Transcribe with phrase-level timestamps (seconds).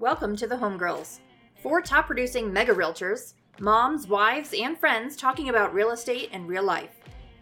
[0.00, 1.18] Welcome to the Homegirls.
[1.62, 6.62] Four top producing mega realtors, moms, wives, and friends talking about real estate and real
[6.62, 6.96] life.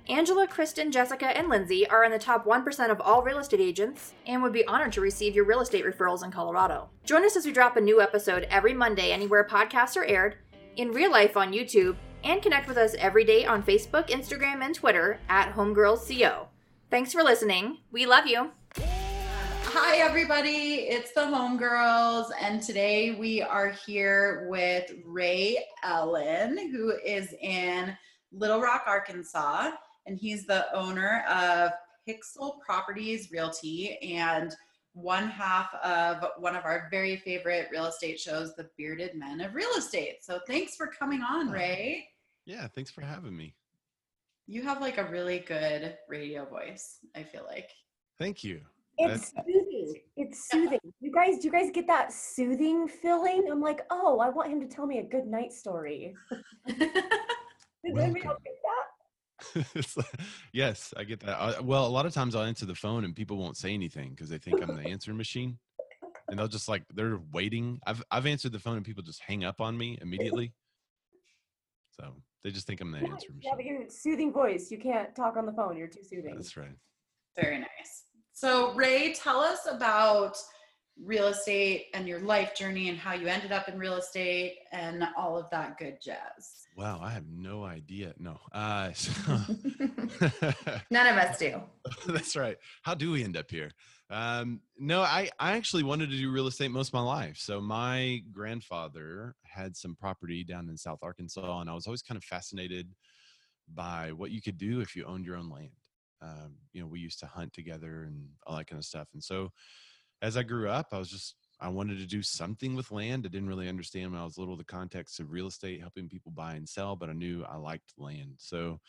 [0.09, 4.13] Angela, Kristen, Jessica, and Lyndsie are in the top 1% of all real estate agents
[4.27, 6.91] and would be honored to receive your real estate referrals in Colorado.
[7.05, 10.35] Join us as we drop a new episode every Monday anywhere podcasts are aired,
[10.75, 11.95] in real life on YouTube,
[12.25, 16.49] and connect with us every day on Facebook, Instagram, and Twitter at HomegirlsCO.
[16.91, 17.79] Thanks for listening.
[17.93, 18.51] We love you.
[19.71, 20.87] Hi, everybody.
[20.89, 27.95] It's the Homegirls, and today we are here with Ray Ellen, who is in
[28.33, 29.73] Little Rock, Arkansas,
[30.07, 31.73] and he's the owner of
[32.09, 34.57] Pixel Properties Realty and
[34.95, 39.55] one half of one of our very favorite real estate shows, The Bearded Men of
[39.55, 40.25] Real Estate.
[40.25, 42.09] So, thanks for coming on, oh, Ray.
[42.47, 43.55] Yeah, thanks for having me.
[44.47, 47.69] You have like a really good radio voice, I feel like.
[48.17, 48.63] Thank you.
[48.99, 49.95] It's soothing.
[50.17, 50.79] It's soothing.
[51.01, 53.49] You guys, do you guys get that soothing feeling?
[53.51, 56.15] I'm like, oh, I want him to tell me a good night story.
[56.67, 56.77] Does
[57.85, 59.67] anybody else get that?
[59.75, 60.07] It's like-
[60.53, 61.41] yes, I get that.
[61.41, 64.11] I, well, a lot of times I'll answer the phone and people won't say anything
[64.11, 65.59] because they think I'm the answering machine,
[66.29, 67.79] and they'll just like they're waiting.
[67.87, 70.53] I've I've answered the phone and people just hang up on me immediately.
[71.93, 73.81] So they just think I'm the Yeah, answering yeah, but machine.
[73.81, 74.71] your soothing voice.
[74.73, 75.77] You can't talk on the phone.
[75.77, 76.35] You're too soothing.
[76.35, 76.75] That's right.
[77.41, 78.05] Very nice.
[78.41, 80.41] So, Ray, tell us about
[80.97, 85.03] real estate and your life journey and how you ended up in real estate and
[85.17, 86.69] all of that good jazz.
[86.77, 88.15] Wow, I have no idea.
[88.17, 88.39] No.
[88.53, 89.11] Uh, so
[90.89, 91.61] None of us do.
[92.07, 92.57] That's right.
[92.83, 93.73] How do we end up here?
[94.09, 97.39] Um, no, I, I actually wanted to do real estate most of my life.
[97.39, 102.17] So my grandfather had some property down in South Arkansas, and I was always kind
[102.17, 102.95] of fascinated
[103.75, 105.71] by what you could do if you owned your own land.
[106.21, 109.09] Um, you know, we used to hunt together and all that kind of stuff.
[109.13, 109.51] And so
[110.23, 113.25] as I grew up, I was just I wanted to do something with land.
[113.27, 116.31] I didn't really understand when I was little the context of real estate, helping people
[116.33, 118.35] buy and sell, but I knew I liked land.
[118.39, 118.81] So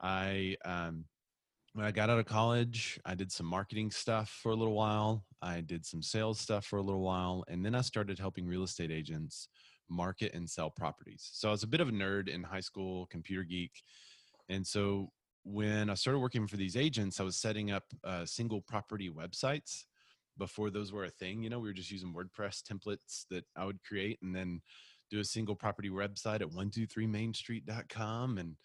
[0.00, 1.04] I um,
[1.74, 5.24] when I got out of college, I did some marketing stuff for a little while.
[5.42, 8.62] I did some sales stuff for a little while, and then I started helping real
[8.62, 9.48] estate agents
[9.90, 11.28] market and sell properties.
[11.32, 13.82] So I was a bit of a nerd in high school, computer geek,
[14.48, 15.10] and so
[15.50, 19.84] when I started working for these agents, I was setting up uh, single property websites
[20.36, 21.42] before those were a thing.
[21.42, 24.60] You know, we were just using WordPress templates that I would create and then
[25.10, 28.38] do a single property website at 123mainstreet.com.
[28.38, 28.56] And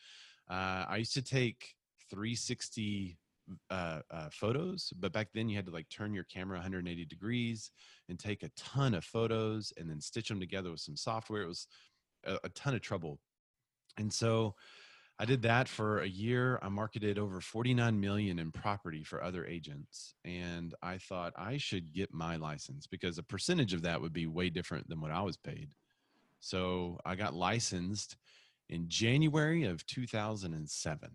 [0.50, 1.74] uh, I used to take
[2.10, 3.18] 360
[3.70, 7.72] uh, uh, photos, but back then you had to like turn your camera 180 degrees
[8.10, 11.44] and take a ton of photos and then stitch them together with some software.
[11.44, 11.68] It was
[12.26, 13.20] a, a ton of trouble.
[13.98, 14.56] And so
[15.20, 16.60] I did that for a year.
[16.64, 20.16] I marketed over 49 million in property for other agents.
[20.26, 24.26] And I thought I should get my license because a percentage of that would be
[24.26, 25.70] way different than what I was paid.
[26.40, 28.18] So I got licensed
[28.70, 31.10] in January of 2007.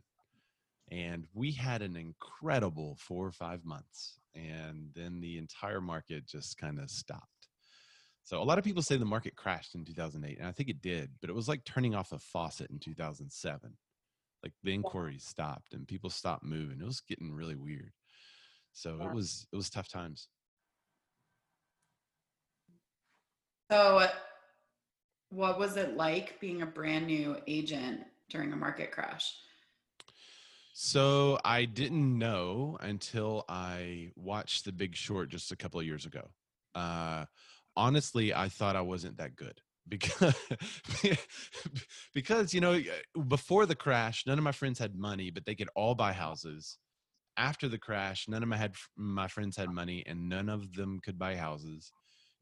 [0.91, 4.21] And we had an incredible four or five months.
[4.35, 7.49] And then the entire market just kind of stopped.
[8.23, 10.83] So a lot of people say the market crashed in 2008, and I think it
[10.83, 13.75] did, but it was like turning off a faucet in 2007
[14.49, 17.93] like the inquiries stopped and people stopped moving it was getting really weird.
[18.73, 19.07] So Yeah.
[19.09, 20.29] it was it was tough times.
[23.71, 24.07] So,
[25.31, 28.01] what was it like being a brand new agent
[28.31, 29.35] during a market crash?
[30.73, 36.07] so i didn't know until i watched the big short just a couple of years
[36.07, 36.29] ago.
[36.75, 37.25] Uh
[37.77, 40.35] honestly i thought i wasn't that good because
[42.15, 42.81] because you know
[43.29, 46.79] before the crash none of my friends had money but they could all buy houses.
[47.37, 51.01] After the crash none of my had my friends had money and none of them
[51.03, 51.93] could buy houses.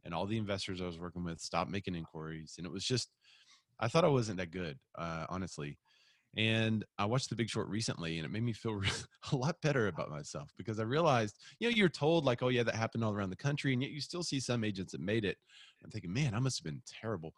[0.04, 3.10] And all the investors i was working with stopped making inquiries and it was just
[3.80, 5.78] i thought i wasn't that good uh, honestly.
[6.36, 8.80] And i watched the big short recently and it made me feel
[9.32, 12.62] a lot better about myself because i realized you know you're told like oh yeah
[12.62, 15.24] that happened all around the country and yet you still see some agents that made
[15.24, 15.38] it
[15.84, 17.34] i'm thinking man i must have been terrible.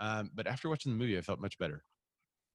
[0.00, 1.84] Um, but after watching the movie i felt much better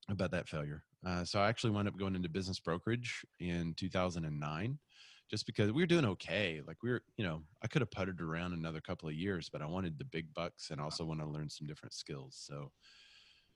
[0.10, 0.84] about that failure.
[1.06, 4.80] Uh, so i actually wound up going into business brokerage in 2009
[5.30, 6.62] just because we were doing okay.
[6.68, 9.62] Like we were you know i could have puttered around another couple of years but
[9.62, 12.36] i wanted the big bucks and also want to learn some different skills.
[12.38, 12.72] So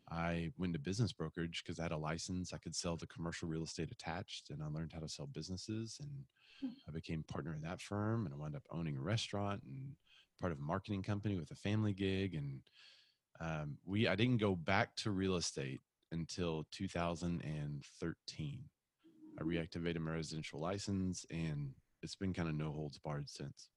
[0.10, 2.54] I went to business brokerage because I had a license.
[2.54, 6.00] I could sell the commercial real estate attached, and I learned how to sell businesses.
[6.02, 9.96] And I became partner in that firm, and I wound up owning a restaurant and
[10.40, 12.36] part of a marketing company with a family gig.
[12.36, 12.62] And
[13.40, 15.82] um, we, I didn't go back to real estate
[16.12, 18.60] until 2013.
[19.40, 23.70] I reactivated my residential license, and it's been kind of no holds barred since.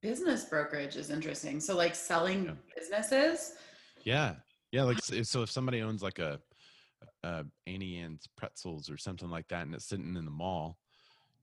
[0.00, 1.60] Business brokerage is interesting.
[1.60, 2.54] So like selling Yeah.
[2.76, 3.54] businesses.
[4.04, 4.36] Yeah,
[4.72, 4.84] yeah.
[4.84, 6.40] Like so, if somebody owns like a,
[7.24, 10.78] a Auntie Anne's pretzels or something like that, and it's sitting in the mall,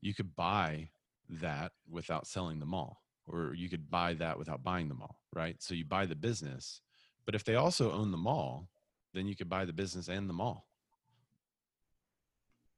[0.01, 0.89] you could buy
[1.29, 5.55] that without selling the mall, or you could buy that without buying the mall, right?
[5.61, 6.81] So you buy the business,
[7.25, 8.67] but if they also own the mall,
[9.13, 10.65] then you could buy the business and the mall.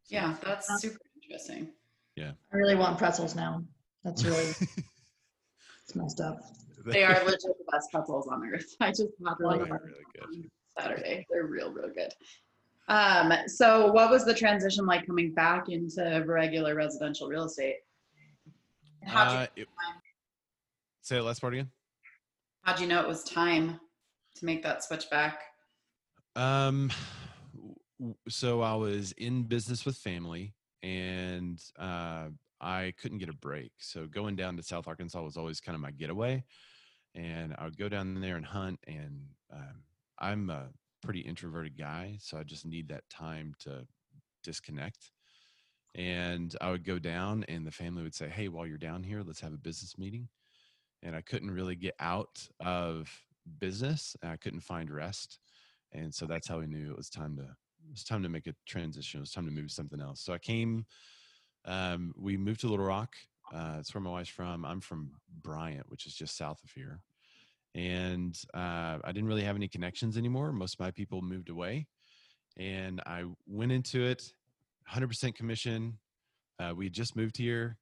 [0.06, 1.70] So- Yeah, that's super interesting.
[2.16, 2.32] Yeah.
[2.54, 3.64] I really want pretzels now.
[4.04, 4.44] That's really
[5.84, 6.40] it's messed up.
[6.86, 8.76] They are legit the best pretzels on earth.
[8.80, 10.24] I just had really, one really good.
[10.24, 11.26] on Saturday.
[11.32, 12.14] They're real, real good.
[12.88, 17.78] Um, so what was the transition like coming back into regular residential real estate?
[19.02, 19.68] And How'd you, Uh, it-
[21.06, 21.70] say the last part again.
[22.64, 23.80] how'd you know it was time
[24.36, 25.44] to make that switch back?
[26.36, 26.92] Um,
[28.28, 32.30] so I was in business with family, and uh,
[32.60, 33.72] I couldn't get a break.
[33.78, 36.44] So going down to South Arkansas was always kind of my getaway,
[37.14, 38.80] and I would go down there and hunt.
[38.88, 39.84] And um,
[40.20, 40.70] I'm a
[41.04, 43.86] pretty introverted guy, so I just need that time to
[44.44, 45.12] disconnect.
[45.94, 49.22] And I would go down, and the family would say, "Hey, while you're down here,
[49.22, 50.28] let's have a business meeting."
[51.06, 53.10] And I couldn't really get out of
[53.60, 54.18] business.
[54.22, 55.40] And I couldn't find rest
[55.96, 58.48] and so that's how we knew it was time to it was time to make
[58.48, 60.86] a transition it was time to move something else so i came
[61.68, 63.16] um, we moved to little rock
[63.54, 65.12] uh, that's where my wife's from i'm from
[65.42, 67.02] bryant which is just south of here
[67.74, 71.88] and uh, i didn't really have any connections anymore most of my people moved away
[72.58, 74.32] and i went into it
[74.92, 75.98] 100% commission
[76.60, 77.78] uh, we just moved here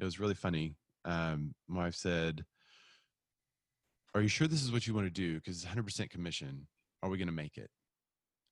[0.00, 0.74] it was really funny
[1.04, 2.44] um, my wife said
[4.14, 6.66] are you sure this is what you want to do because it's 100% commission
[7.02, 7.70] are we going to make it?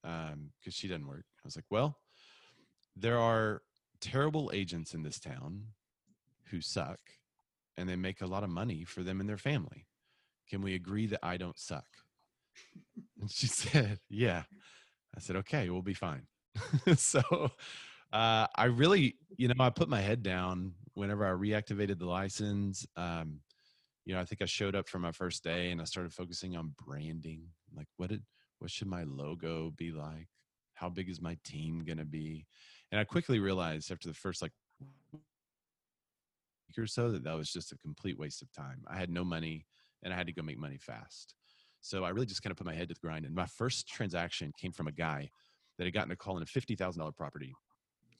[0.05, 1.25] Um, because she doesn't work.
[1.39, 1.99] I was like, well,
[2.97, 3.63] there are
[4.01, 5.65] terrible agents in this town
[6.51, 6.99] who suck
[7.77, 9.87] and they make a lot of money for them and their family.
[10.49, 11.87] Can we agree that I don't suck?
[13.21, 14.45] And she said, yeah.
[15.17, 16.27] I said, okay, we'll be fine.
[16.97, 17.21] so
[18.13, 22.87] uh, I really, you know, I put my head down whenever I reactivated the license.
[22.97, 23.41] Um,
[24.09, 26.57] you know, I think I showed up for my first day and I started focusing
[26.57, 27.43] on branding.
[27.77, 28.23] Like, what did,
[28.59, 30.29] what should my logo be like?
[30.73, 32.47] How big is my team going to be?
[32.91, 34.53] And I quickly realized after the first like
[35.13, 35.23] week
[36.79, 38.83] or so that that was just a complete waste of time.
[38.89, 39.67] I had no money
[40.03, 41.35] and I had to go make money fast.
[41.83, 43.27] So I really just kind of put my head to the grind.
[43.27, 45.29] And my first transaction came from a guy
[45.77, 47.53] that had gotten a call in a $50,000 property.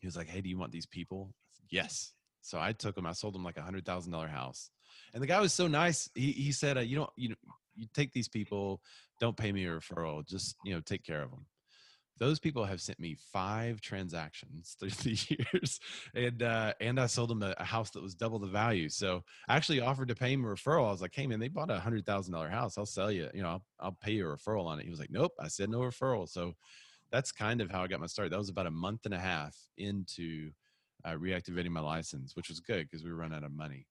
[0.01, 1.33] He was like, Hey, do you want these people?
[1.53, 2.13] Said, yes.
[2.49, 4.71] So I took him, I sold him like a hundred thousand dollar house.
[5.13, 6.09] And the guy was so nice.
[6.15, 7.35] He, he said, uh, you don't, you
[7.77, 8.81] you take these people,
[9.21, 11.47] don't pay me a referral, just, you know, take care of them.
[12.19, 15.79] Those people have sent me five transactions through the years,
[16.15, 18.89] and uh, and I sold them a, a house that was double the value.
[18.89, 20.89] So I actually offered to pay him a referral.
[20.89, 22.77] I was like, "Hey man, they bought a hundred thousand dollar house.
[22.77, 23.29] I'll sell you.
[23.33, 25.47] You know, I'll, I'll pay you a referral on it." He was like, "Nope." I
[25.47, 26.29] said no referral.
[26.29, 26.55] So
[27.13, 28.31] that's kind of how I got my start.
[28.31, 30.51] That was about a month and a half into
[31.05, 33.87] uh, reactivating my license, which was good because we were running out of money.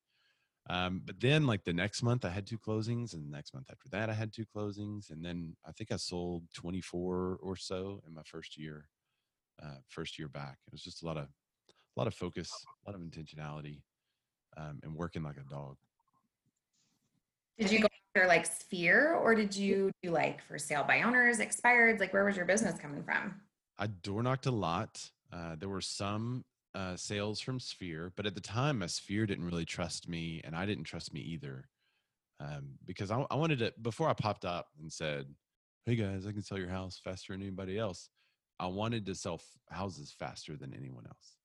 [0.69, 3.67] Um, but then, like the next month, I had two closings, and the next month
[3.71, 8.01] after that, I had two closings, and then I think I sold 24 or so
[8.05, 8.89] in my first year.
[9.63, 12.51] Uh, first year back, it was just a lot of, a lot of focus,
[12.85, 13.81] a lot of intentionality,
[14.55, 15.77] um, and working like a dog.
[17.57, 21.39] Did you go after like Sphere or did you do like for sale by owners,
[21.39, 21.99] expired?
[21.99, 23.41] Like where was your business coming from?
[23.79, 25.09] I door knocked a lot.
[25.33, 26.45] Uh, there were some
[26.77, 30.55] uh, sales from Sphere, but at the time, my Sphere didn't really trust me, and
[30.55, 31.67] I didn't trust me either,
[32.39, 33.73] um, because I, I wanted to.
[33.81, 35.25] Before I popped up and said,
[35.87, 38.09] "Hey guys, I can sell your house faster than anybody else,"
[38.59, 41.37] I wanted to sell f- houses faster than anyone else.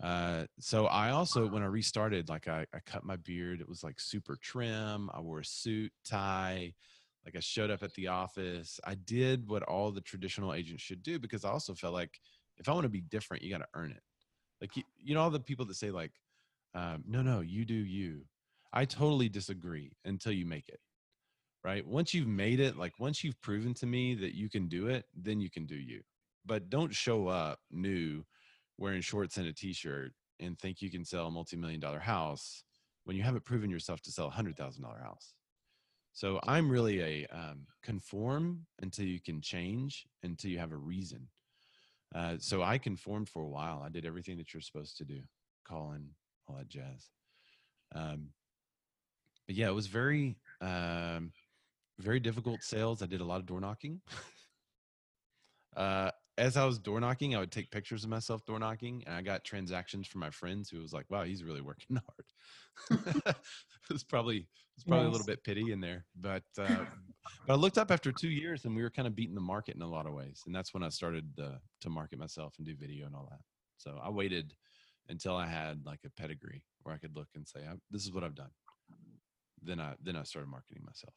[0.00, 3.60] Uh, so I also, when I restarted, like I, I cut my beard.
[3.60, 5.10] It was like super trim.
[5.12, 6.72] I wore a suit, tie.
[7.24, 8.78] Like I showed up at the office.
[8.84, 12.20] I did what all the traditional agents should do because I also felt like
[12.58, 14.02] if I want to be different, you got to earn it.
[14.62, 16.12] Like you, you know, all the people that say like,
[16.74, 18.22] um, "No, no, you do you."
[18.72, 20.80] I totally disagree until you make it.
[21.64, 21.86] Right?
[21.86, 25.04] Once you've made it, like once you've proven to me that you can do it,
[25.14, 26.02] then you can do you.
[26.46, 28.24] But don't show up new
[28.78, 32.64] wearing shorts and a t-shirt and think you can sell a multi-million dollar house
[33.04, 35.34] when you haven't proven yourself to sell a hundred thousand dollar house.
[36.12, 41.28] So I'm really a um, conform until you can change, until you have a reason.
[42.14, 43.82] Uh, so I conformed for a while.
[43.84, 45.20] I did everything that you're supposed to do,
[45.66, 46.10] calling,
[46.46, 47.08] all that jazz.
[47.94, 48.28] Um,
[49.46, 51.32] but yeah, it was very, um,
[51.98, 53.02] very difficult sales.
[53.02, 54.00] I did a lot of door knocking.
[55.76, 59.14] uh, as I was door knocking, I would take pictures of myself door knocking, and
[59.14, 62.26] I got transactions from my friends who was like, "Wow, he's really working hard."
[63.30, 66.86] it was probably It's probably a little bit pity in there, but uh,
[67.46, 69.76] but I looked up after two years and we were kind of beating the market
[69.76, 72.66] in a lot of ways, and that's when I started uh, to market myself and
[72.66, 73.40] do video and all that.
[73.76, 74.54] So I waited
[75.08, 78.24] until I had like a pedigree where I could look and say, "This is what
[78.24, 78.52] I've done."
[79.62, 81.14] Then I then I started marketing myself.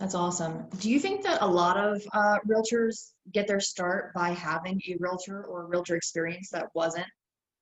[0.00, 0.66] That's awesome.
[0.78, 4.96] Do you think that a lot of uh, realtors get their start by having a
[4.98, 7.06] realtor or realtor experience that wasn't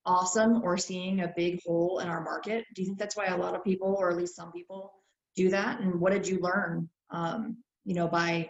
[0.06, 2.64] awesome or seeing a big hole in our market?
[2.76, 4.92] Do you think that's why a lot of people, or at least some people,
[5.34, 5.80] do that?
[5.80, 8.48] And what did you learn, um, you know, by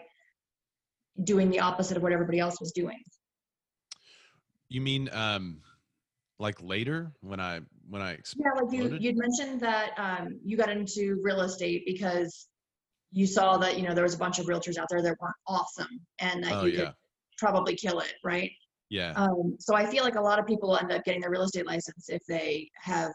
[1.23, 3.01] doing the opposite of what everybody else was doing?
[4.69, 5.61] You mean um,
[6.37, 10.57] like later when I when I ex- Yeah, like you you'd mentioned that um, you
[10.57, 12.48] got into real estate because
[13.11, 15.35] you saw that you know there was a bunch of realtors out there that weren't
[15.47, 16.93] awesome and that oh you yeah could
[17.37, 18.51] probably kill it, right?
[18.89, 21.43] yeah Um, so I feel like a lot of people end up getting their real
[21.43, 23.11] estate license if they have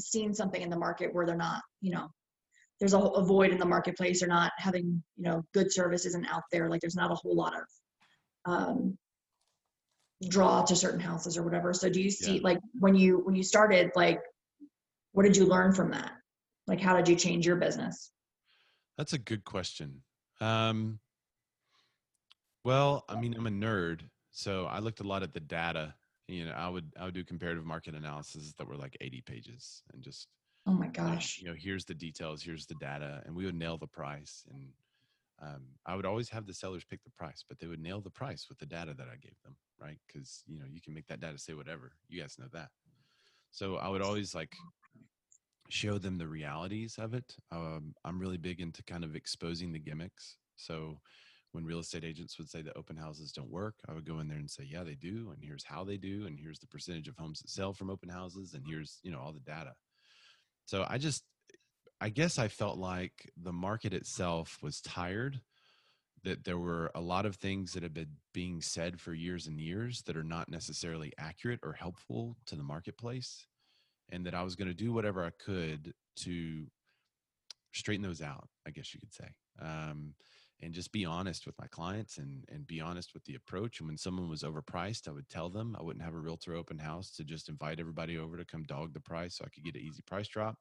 [0.00, 2.08] seen something in the market where they're not, you know,
[2.80, 4.20] there's a, a void in the marketplace.
[4.20, 6.68] They're not having, you know, good service isn't out there.
[6.68, 7.62] Like there's not a whole lot of
[8.52, 8.98] um,
[10.28, 11.72] draw to certain houses or whatever.
[11.72, 12.40] So do you see Yeah.
[12.42, 14.20] like when you when you started, like
[15.12, 16.12] what did you learn from that?
[16.66, 18.10] Like how did you change your business?
[19.02, 20.04] That's a good question.
[20.40, 21.00] Um,
[22.62, 25.96] well, I mean, I'm a nerd, so I looked a lot at the data.
[26.28, 29.82] You know, I would I would do comparative market analysis that were like 80 pages
[29.92, 30.28] and just
[30.68, 31.40] Oh my gosh.
[31.40, 34.44] you know, here's the details, here's the data, and we would nail the price.
[34.48, 34.68] And
[35.42, 38.08] um, I would always have the sellers pick the price, but they would nail the
[38.08, 39.98] price with the data that I gave them, right?
[40.06, 41.90] Because you know you can make that data say whatever.
[42.08, 42.68] You guys know that.
[43.50, 44.54] So I would always like
[45.68, 47.36] show them the realities of it.
[47.50, 50.36] Um, I'm really big into kind of exposing the gimmicks.
[50.56, 50.98] So
[51.52, 54.28] when real estate agents would say that open houses don't work, I would go in
[54.28, 57.08] there and say, yeah, they do, and here's how they do, and here's the percentage
[57.08, 59.74] of homes that sell from open houses, and here's you know all the data.
[60.64, 61.24] So I just,
[62.00, 65.40] I guess I felt like the market itself was tired.
[66.24, 69.60] That there were a lot of things that have been being said for years and
[69.60, 73.48] years that are not necessarily accurate or helpful to the marketplace,
[74.12, 76.66] and that I was going to do whatever I could to
[77.72, 78.48] straighten those out.
[78.66, 79.28] I guess you could say.
[79.60, 80.14] Um,
[80.62, 83.88] and just be honest with my clients and and be honest with the approach and
[83.88, 87.10] when someone was overpriced i would tell them i wouldn't have a realtor open house
[87.10, 89.82] to just invite everybody over to come dog the price so i could get an
[89.82, 90.56] easy price drop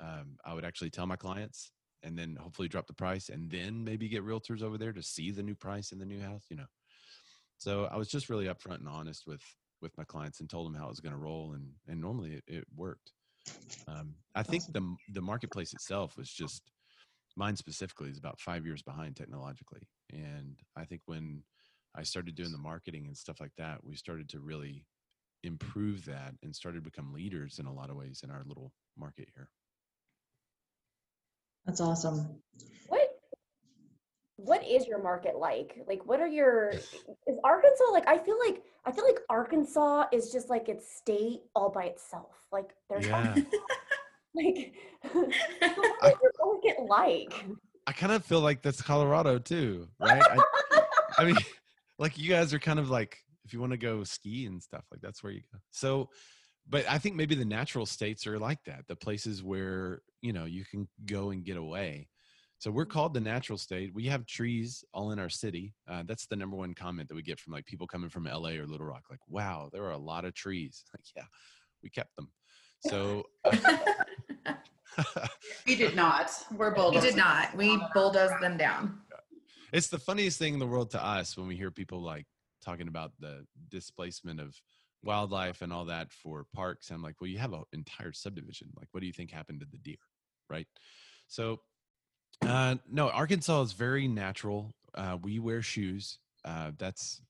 [0.00, 1.72] um, i would actually tell my clients
[2.04, 5.30] and then hopefully drop the price and then maybe get realtors over there to see
[5.30, 6.66] the new price in the new house you know
[7.58, 9.42] so i was just really upfront and honest with
[9.80, 12.34] with my clients and told them how it was going to roll and and normally
[12.34, 13.12] it, it worked
[13.86, 16.62] um, i think the the marketplace itself was just
[17.38, 19.82] mine specifically is about five years behind technologically.
[20.12, 21.42] And I think when
[21.94, 24.84] I started doing the marketing and stuff like that, we started to really
[25.44, 28.72] improve that and started to become leaders in a lot of ways in our little
[28.96, 29.48] market here.
[31.64, 32.40] That's awesome.
[32.88, 32.97] What
[34.38, 35.76] what is your market like?
[35.88, 40.30] Like what are your is Arkansas like I feel like I feel like Arkansas is
[40.30, 42.46] just like its state all by itself.
[42.52, 43.34] Like there's Yeah.
[44.34, 44.74] like
[45.12, 47.44] what is your market like?
[47.88, 50.22] I kind of feel like that's Colorado too, right?
[50.22, 50.82] I,
[51.18, 51.36] I mean,
[51.98, 54.84] like you guys are kind of like, if you want to go ski and stuff,
[54.90, 55.58] like that's where you go.
[55.70, 56.10] So,
[56.68, 60.44] but I think maybe the natural states are like that, the places where, you know,
[60.44, 62.08] you can go and get away.
[62.58, 63.94] So we're called the natural state.
[63.94, 65.74] We have trees all in our city.
[65.88, 68.50] Uh, that's the number one comment that we get from like people coming from LA
[68.50, 69.04] or Little Rock.
[69.08, 70.84] Like, wow, there are a lot of trees.
[70.92, 71.24] Like, yeah,
[71.82, 72.30] we kept them.
[72.86, 73.24] So
[75.66, 76.30] We did not.
[76.56, 77.04] We're bulldozed.
[77.04, 77.56] We did not.
[77.56, 78.98] We bulldozed them down.
[79.72, 82.26] it's the funniest thing in the world to us when we hear people like
[82.64, 84.54] talking about the displacement of
[85.04, 86.90] wildlife and all that for parks.
[86.90, 88.68] I'm like, well, you have an entire subdivision.
[88.76, 89.96] Like, what do you think happened to the deer?
[90.50, 90.66] Right.
[91.28, 91.60] So,
[92.42, 94.74] uh, no, Arkansas is very natural.
[94.94, 96.18] Uh, we wear shoes.
[96.44, 97.20] Uh, that's,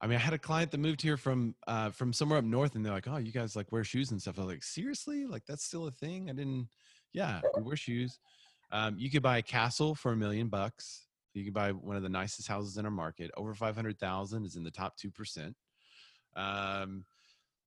[0.00, 2.74] I mean, I had a client that moved here from uh, from somewhere up north,
[2.74, 5.26] and they're like, "Oh, you guys like wear shoes and stuff." I was like, "Seriously?
[5.26, 6.68] Like that's still a thing?" I didn't.
[7.12, 8.18] Yeah, we wear shoes.
[8.72, 11.06] Um, you could buy a castle for a million bucks.
[11.34, 13.30] You can buy one of the nicest houses in our market.
[13.36, 15.54] Over five hundred thousand is in the top two percent.
[16.34, 17.04] Um,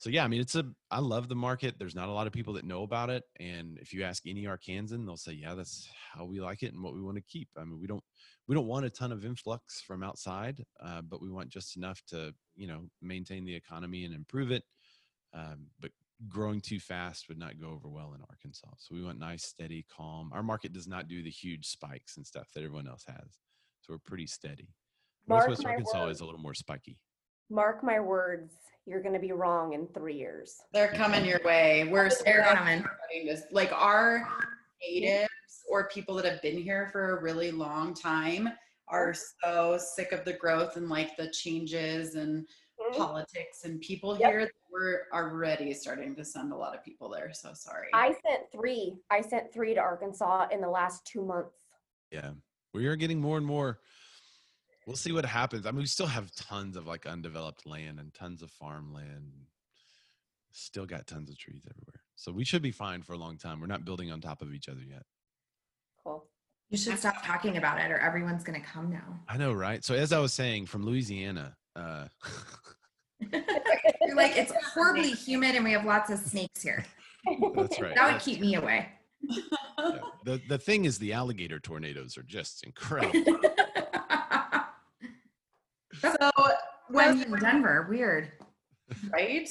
[0.06, 0.64] so yeah, I mean, it's a.
[0.92, 1.80] I love the market.
[1.80, 4.44] There's not a lot of people that know about it, and if you ask any
[4.44, 7.50] Arkansan, they'll say, "Yeah, that's how we like it and what we want to keep."
[7.58, 8.04] I mean, we don't
[8.48, 12.04] we don't want a ton of influx from outside, uh, but we want just enough
[12.10, 14.62] to you know maintain the economy and improve it.
[15.34, 15.90] Um, but
[16.30, 18.76] growing too fast would not go over well in Arkansas.
[18.78, 20.30] So we want nice, steady, calm.
[20.34, 23.40] Our market does not do the huge spikes and stuff that everyone else has.
[23.82, 24.70] So we're pretty steady.
[25.28, 27.00] Mark Northwest Arkansas is a little more spiky.
[27.50, 28.54] Mark my words,
[28.86, 30.58] you're gonna be wrong in three years.
[30.74, 31.88] They're coming your way.
[31.92, 32.84] We're They're coming.
[33.52, 34.28] Like our
[34.82, 35.30] natives
[35.70, 38.50] or people that have been here for a really long time
[38.88, 42.48] are so sick of the growth and like the changes and
[42.80, 42.96] Mhm.
[42.98, 44.30] politics and people Yep.
[44.32, 47.32] here that we're already starting to send a lot of people there.
[47.34, 47.90] So sorry.
[47.94, 49.00] I sent three.
[49.10, 51.56] I sent three to Arkansas in the last two months.
[52.12, 52.34] Yeah,
[52.74, 53.80] we are getting more and more.
[54.86, 55.66] We'll see what happens.
[55.66, 59.32] I mean, we still have tons of like undeveloped land and tons of farmland.
[60.52, 63.60] Still got tons of trees everywhere, so we should be fine for a long time.
[63.60, 65.04] We're not building on top of each other yet.
[66.04, 66.26] Cool.
[66.70, 69.20] You should stop talking about it or everyone's going to come now.
[69.28, 69.84] I know, right?
[69.84, 72.08] So as I was saying, from Louisiana, uh,
[73.32, 76.86] You're like, it's horribly humid and we have lots of snakes here.
[77.56, 77.94] that's right.
[77.96, 78.88] That would that's- keep me away.
[79.22, 79.42] yeah.
[80.24, 83.40] The the thing is, the alligator tornadoes are just incredible.
[86.02, 86.30] So
[86.90, 88.32] When when in Denver, weird.
[89.12, 89.48] right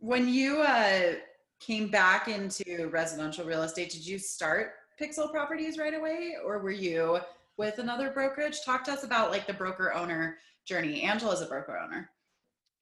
[0.00, 1.14] when you uh,
[1.60, 6.70] came back into residential real estate, did you start Pixel Properties right away, or were
[6.70, 7.18] you
[7.56, 8.58] with another brokerage?
[8.64, 11.02] Talk to us about like the broker owner journey.
[11.02, 12.10] Angela's a broker owner.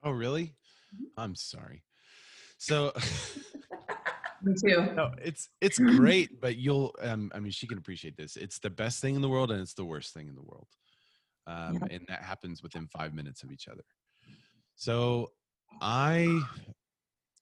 [0.03, 0.55] oh, really?
[0.95, 1.05] Mm-hmm.
[1.21, 1.83] I'm sorry.
[2.59, 2.93] So.
[4.43, 4.93] Me too.
[4.95, 8.69] no it's it's great but you'll um i mean she can appreciate this it's the
[8.69, 10.69] best thing in the world and it's the worst thing in the world
[11.47, 13.85] um and that happens within five minutes of each other
[14.75, 15.31] so
[15.81, 16.41] i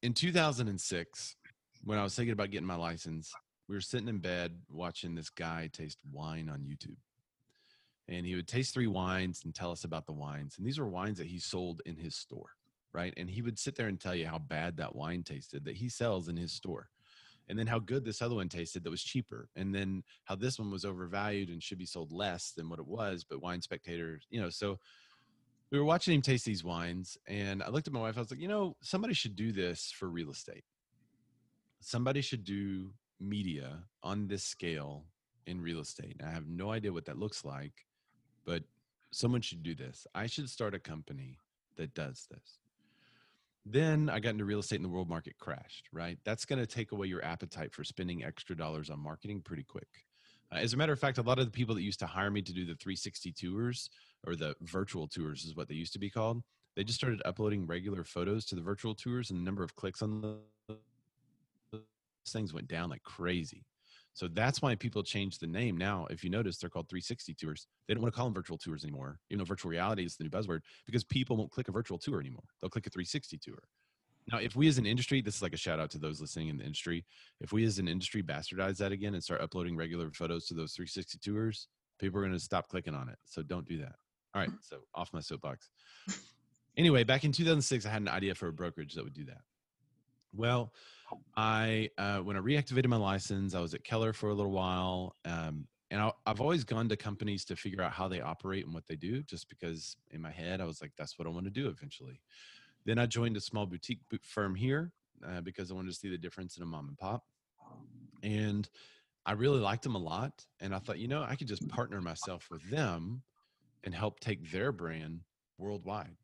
[0.02, 1.36] in 2006
[1.84, 3.32] when i was thinking about getting my license
[3.68, 6.96] we were sitting in bed watching this guy taste wine on youtube
[8.08, 10.88] and he would taste three wines and tell us about the wines and these were
[10.88, 12.50] wines that he sold in his store
[12.94, 13.12] right?
[13.16, 15.88] And he would sit there and tell you how bad that wine tasted that he
[15.90, 16.88] sells in his store.
[17.48, 19.48] And then how good this other one tasted that was cheaper.
[19.54, 22.86] And then how this one was overvalued and should be sold less than what it
[22.86, 24.78] was, but wine spectators, you know, so
[25.70, 28.30] we were watching him taste these wines and I looked at my wife, I was
[28.30, 30.64] like, you know, somebody should do this for real estate.
[31.80, 35.04] Somebody should do media on this scale
[35.46, 36.20] in real estate.
[36.24, 37.86] I have no idea what that looks like,
[38.46, 38.62] but
[39.10, 40.06] someone should do this.
[40.14, 41.38] I should start a company
[41.76, 42.58] that does this
[43.66, 46.18] then I got into real estate and the world market crashed, right?
[46.24, 49.88] That's going to take away your appetite for spending extra dollars on marketing pretty quick.
[50.52, 52.30] Uh, as a matter of fact, a lot of the people that used to hire
[52.30, 53.88] me to do the 360 tours
[54.26, 56.42] or the virtual tours is what they used to be called.
[56.76, 60.02] They just started uploading regular photos to the virtual tours and the number of clicks
[60.02, 61.80] on the
[62.26, 63.64] things went down like crazy.
[64.14, 65.76] So that's why people change the name.
[65.76, 67.66] Now, if you notice, they're called 360 tours.
[67.86, 70.22] They don't want to call them virtual tours anymore, even though virtual reality is the
[70.22, 72.44] new buzzword, because people won't click a virtual tour anymore.
[72.60, 73.58] They'll click a 360 tour.
[74.30, 76.48] Now, if we as an industry, this is like a shout out to those listening
[76.48, 77.04] in the industry.
[77.40, 80.72] If we as an industry bastardize that again and start uploading regular photos to those
[80.74, 81.66] 360 tours,
[81.98, 83.18] people are going to stop clicking on it.
[83.24, 83.96] So don't do that.
[84.34, 84.50] All right.
[84.62, 85.68] So off my soapbox.
[86.76, 89.42] Anyway, back in 2006, I had an idea for a brokerage that would do that.
[90.34, 90.72] Well,
[91.36, 95.16] I uh, when I reactivated my license, I was at Keller for a little while,
[95.24, 98.74] um, and I, I've always gone to companies to figure out how they operate and
[98.74, 101.46] what they do, just because in my head I was like, that's what I want
[101.46, 102.20] to do eventually.
[102.84, 104.92] Then I joined a small boutique bo- firm here
[105.26, 107.24] uh, because I wanted to see the difference in a mom and pop,
[108.22, 108.68] and
[109.26, 110.46] I really liked them a lot.
[110.60, 113.22] And I thought, you know, I could just partner myself with them
[113.84, 115.22] and help take their brand
[115.58, 116.16] worldwide.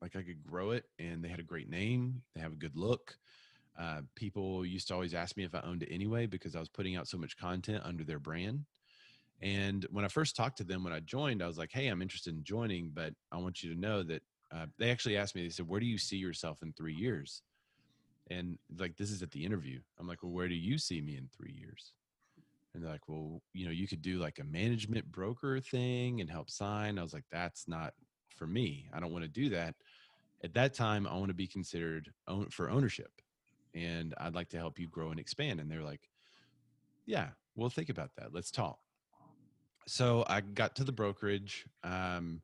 [0.00, 2.76] Like I could grow it, and they had a great name, they have a good
[2.76, 3.18] look.
[3.78, 6.68] Uh, people used to always ask me if I owned it anyway because I was
[6.68, 8.64] putting out so much content under their brand.
[9.42, 12.02] And when I first talked to them when I joined, I was like, "Hey, I'm
[12.02, 15.42] interested in joining, but I want you to know that." Uh, they actually asked me.
[15.42, 17.42] They said, "Where do you see yourself in three years?"
[18.28, 19.82] And like, this is at the interview.
[19.98, 21.94] I'm like, "Well, where do you see me in three years?"
[22.74, 26.30] And they're like, "Well, you know, you could do like a management broker thing and
[26.30, 27.94] help sign." I was like, "That's not
[28.36, 28.88] for me.
[28.92, 29.76] I don't want to do that."
[30.44, 33.23] At that time, I want to be considered own for ownership
[33.74, 35.60] and I'd like to help you grow and expand.
[35.60, 36.08] And they're like,
[37.06, 38.32] yeah, we'll think about that.
[38.32, 38.78] Let's talk.
[39.86, 41.66] So I got to the brokerage.
[41.82, 42.40] Um,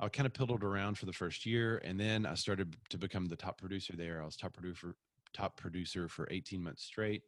[0.00, 3.26] I kind of piddled around for the first year, and then I started to become
[3.26, 4.22] the top producer there.
[4.22, 4.94] I was top producer,
[5.32, 7.22] top producer for 18 months straight.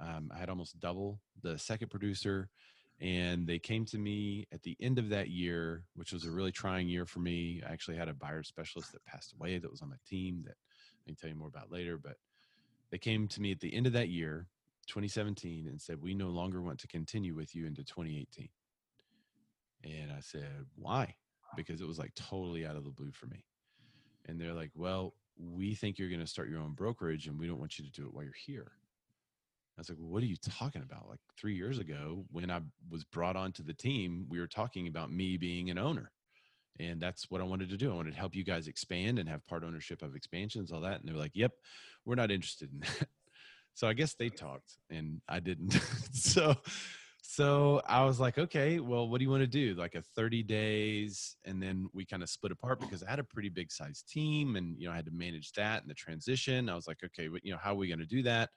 [0.00, 2.48] Um, I had almost double the second producer,
[3.00, 6.52] and they came to me at the end of that year, which was a really
[6.52, 7.62] trying year for me.
[7.66, 10.56] I actually had a buyer specialist that passed away that was on my team that
[10.56, 12.16] I can tell you more about later, but
[12.90, 14.46] they came to me at the end of that year
[14.88, 18.48] 2017 and said we no longer want to continue with you into 2018
[19.84, 21.14] and i said why?
[21.56, 23.44] Because it was like totally out of the blue for me.
[24.26, 27.46] And they're like well we think you're going to start your own brokerage and we
[27.46, 28.72] don't want you to do it while you're here.
[29.76, 31.08] I was like well, what are you talking about?
[31.08, 35.10] Like three years ago when i was brought onto the team we were talking about
[35.10, 36.10] me being an owner
[36.78, 37.90] and that's what I wanted to do.
[37.90, 41.00] I wanted to help you guys expand and have part ownership of expansions, all that.
[41.00, 41.52] And they were like, "Yep,
[42.04, 43.08] we're not interested in that."
[43.74, 45.70] So I guess they talked and I didn't.
[46.12, 46.54] so
[47.22, 49.74] so I was like, okay, well, what do you want to do?
[49.74, 51.36] Like a 30 days.
[51.44, 54.56] And then we kind of split apart because I had a pretty big size team
[54.56, 56.68] and, you know, I had to manage that and the transition.
[56.68, 58.50] I was like, okay, but, you know, how are we going to do that?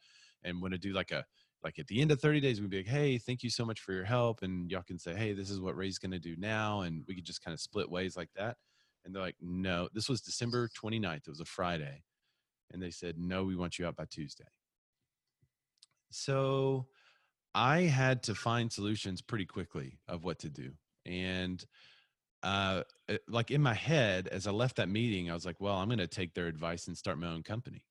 [0.44, 1.24] And want to do like a,
[1.64, 3.80] like at the end of 30 days, we'd be like, hey, thank you so much
[3.80, 4.44] for your help.
[4.44, 6.82] And y'all can say, hey, this is what Ray's going to do now.
[6.82, 8.58] And we could just kind of split ways like that.
[9.06, 11.28] And they're like, no, this was December 29th.
[11.28, 12.04] It was a Friday.
[12.72, 14.48] And they said, no, we want you out by Tuesday.
[16.10, 16.88] So
[17.56, 20.72] I had to find solutions pretty quickly of what to do.
[21.06, 21.64] And
[22.42, 25.76] uh, eh, like in my head, as I left that meeting, I was like, well,
[25.76, 27.86] I'm going to take their advice and start my own company.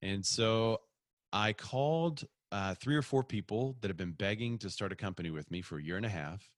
[0.00, 0.78] And so
[1.32, 5.30] I called uh, three or four people that have been begging to start a company
[5.30, 6.50] with me for a year and a half.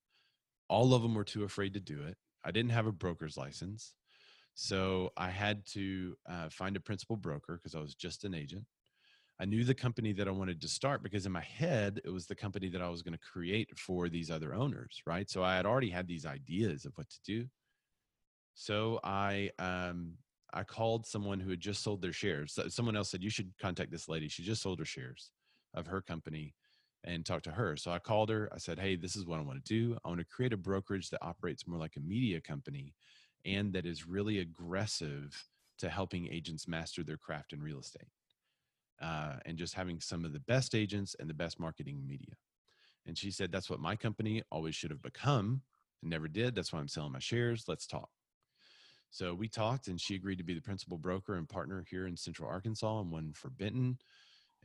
[0.69, 2.17] All of them were too afraid to do it.
[2.45, 3.95] I didn't have a broker's license.
[4.55, 8.65] So I had to uh, find a principal broker because I was just an agent.
[9.41, 12.27] I knew the company that I wanted to start because in my head, it was
[12.27, 15.29] the company that I was going to create for these other owners, right?
[15.31, 17.47] So I had already had these ideas of what to do.
[18.55, 20.15] So I, um,
[20.53, 22.59] I called someone who had just sold their shares.
[22.69, 24.29] Someone else said, You should contact this lady.
[24.29, 25.31] She just sold her shares
[25.75, 26.55] of her company
[27.05, 27.77] and talk to her.
[27.77, 28.49] So I called her.
[28.53, 29.99] I said, Hey, this is what I want to do.
[30.05, 32.95] I want to create a brokerage that operates more like a media company
[33.45, 35.47] and that is really aggressive
[35.79, 38.09] to helping agents master their craft in real estate
[39.01, 42.35] uh, and just having some of the best agents and the best marketing media.
[43.07, 45.63] And she said, That's what my company always should have become
[46.03, 46.55] and never did.
[46.55, 47.65] That's why I'm selling my shares.
[47.69, 48.09] Let's talk.
[49.11, 52.17] So we talked, and she agreed to be the principal broker and partner here in
[52.17, 53.99] Central Arkansas and one for Benton.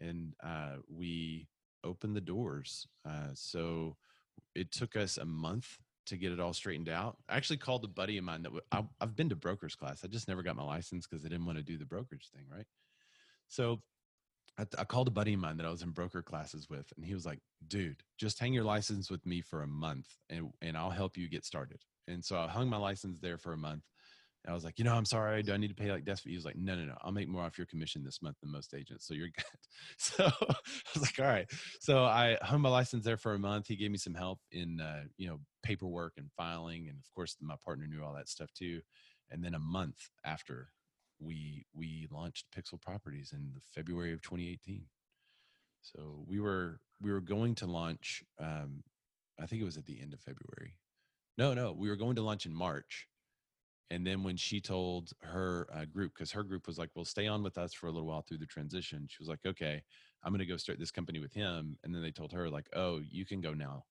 [0.02, 1.48] And uh, we
[1.84, 2.88] opened the doors.
[3.08, 3.98] Uh, so
[4.56, 7.18] it took us a month to get it all straightened out.
[7.30, 10.04] I actually called a buddy of mine that w- I, I've been to broker's class.
[10.04, 12.46] I just never got my license because I didn't want to do the brokerage thing,
[12.52, 12.66] right?
[13.48, 13.82] So
[14.58, 17.06] I, I, called a buddy of mine that I was in broker classes with, and
[17.06, 20.76] he was like, "Dude, just hang your license with me for a month, and and
[20.78, 23.84] I'll help you get started." And so I hung my license there for a month.
[24.44, 25.44] And I was like, "You know, I'm sorry.
[25.44, 26.96] Do I need to pay like desk fee?" He was like, "No, no, no.
[27.02, 29.44] I'll make more off your commission this month than most agents, so you're good."
[29.98, 30.56] So I
[30.94, 31.50] was like, "All right."
[31.82, 33.68] So I hung my license there for a month.
[33.68, 37.36] He gave me some help in uh, you know paperwork and filing, and of course,
[37.42, 38.82] my partner knew all that stuff too.
[39.32, 40.70] And then a month after
[41.20, 44.86] we we launched Pixel Properties in the February of 2018.
[45.82, 48.24] So we were we were going to launch.
[48.40, 48.84] Um,
[49.40, 50.76] I think it was at the end of February.
[51.38, 53.08] No, no, we were going to launch in March.
[53.92, 57.28] And then when she told her uh, group, because her group was like, "Well, stay
[57.28, 59.82] on with us for a little while through the transition," she was like, "Okay,
[60.24, 62.70] I'm going to go start this company with him." And then they told her like,
[62.74, 63.86] "Oh, you can go now."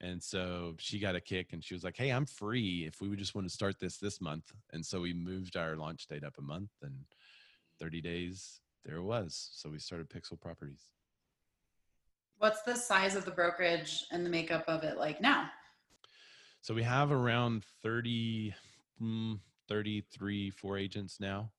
[0.00, 3.08] And so she got a kick and she was like, Hey, I'm free if we
[3.08, 4.52] would just want to start this this month.
[4.72, 7.04] And so we moved our launch date up a month and
[7.80, 9.50] 30 days, there it was.
[9.52, 10.82] So we started Pixel Properties.
[12.38, 15.50] What's the size of the brokerage and the makeup of it like now?
[16.60, 18.54] So we have around 30,
[19.02, 21.50] mm, 33, four agents now.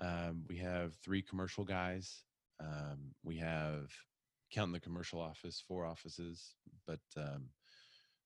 [0.00, 2.24] Um, we have three commercial guys.
[2.60, 3.90] Um, we have
[4.52, 6.54] counting the commercial office, four offices,
[6.86, 7.48] but um,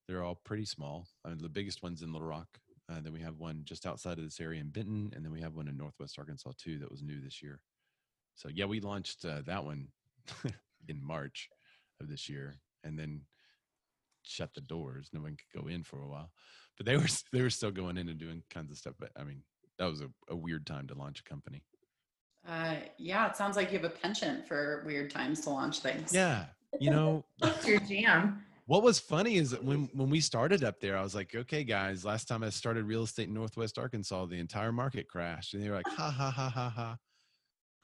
[0.07, 1.07] they're all pretty small.
[1.25, 2.47] I mean, the biggest one's in Little Rock.
[2.89, 5.41] Uh, then we have one just outside of this area in Benton, and then we
[5.41, 7.59] have one in Northwest Arkansas too that was new this year.
[8.35, 9.89] So yeah, we launched uh, that one
[10.87, 11.49] in March
[11.99, 13.21] of this year, and then
[14.27, 15.09] shut the doors.
[15.13, 16.31] No one could go in for a while,
[16.77, 18.95] but they were they were still going in and doing kinds of stuff.
[18.99, 19.41] But I mean,
[19.79, 21.63] that was a, a weird time to launch a company.
[22.47, 26.13] Uh, yeah, it sounds like you have a penchant for weird times to launch things.
[26.13, 26.45] Yeah,
[26.79, 28.43] you know, What's your jam?
[28.65, 31.63] What was funny is that when when we started up there, I was like, "Okay,
[31.63, 35.63] guys, last time I started real estate in Northwest Arkansas, the entire market crashed," and
[35.63, 36.97] they were like, "Ha ha ha ha ha,"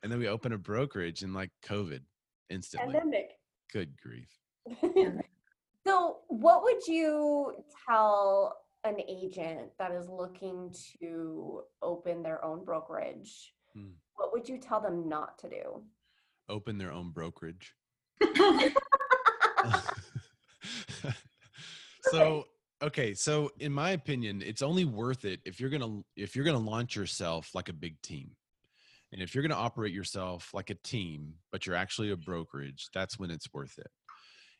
[0.02, 2.02] and then we opened a brokerage and like COVID
[2.50, 2.94] instantly.
[2.94, 3.32] Pandemic.
[3.72, 4.30] Good grief.
[5.86, 7.54] so, what would you
[7.88, 13.54] tell an agent that is looking to open their own brokerage?
[13.74, 15.82] Hmm what would you tell them not to do?
[16.50, 17.74] Open their own brokerage.
[22.12, 22.44] so
[22.82, 26.58] okay so in my opinion it's only worth it if you're gonna if you're gonna
[26.58, 28.30] launch yourself like a big team
[29.12, 33.18] and if you're gonna operate yourself like a team but you're actually a brokerage that's
[33.18, 33.90] when it's worth it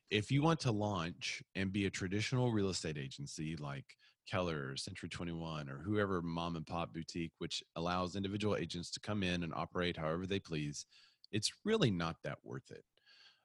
[0.10, 3.86] if you want to launch and be a traditional real estate agency like
[4.30, 9.00] Keller or Century 21 or whoever mom and pop boutique, which allows individual agents to
[9.00, 10.86] come in and operate however they please,
[11.32, 12.84] it's really not that worth it.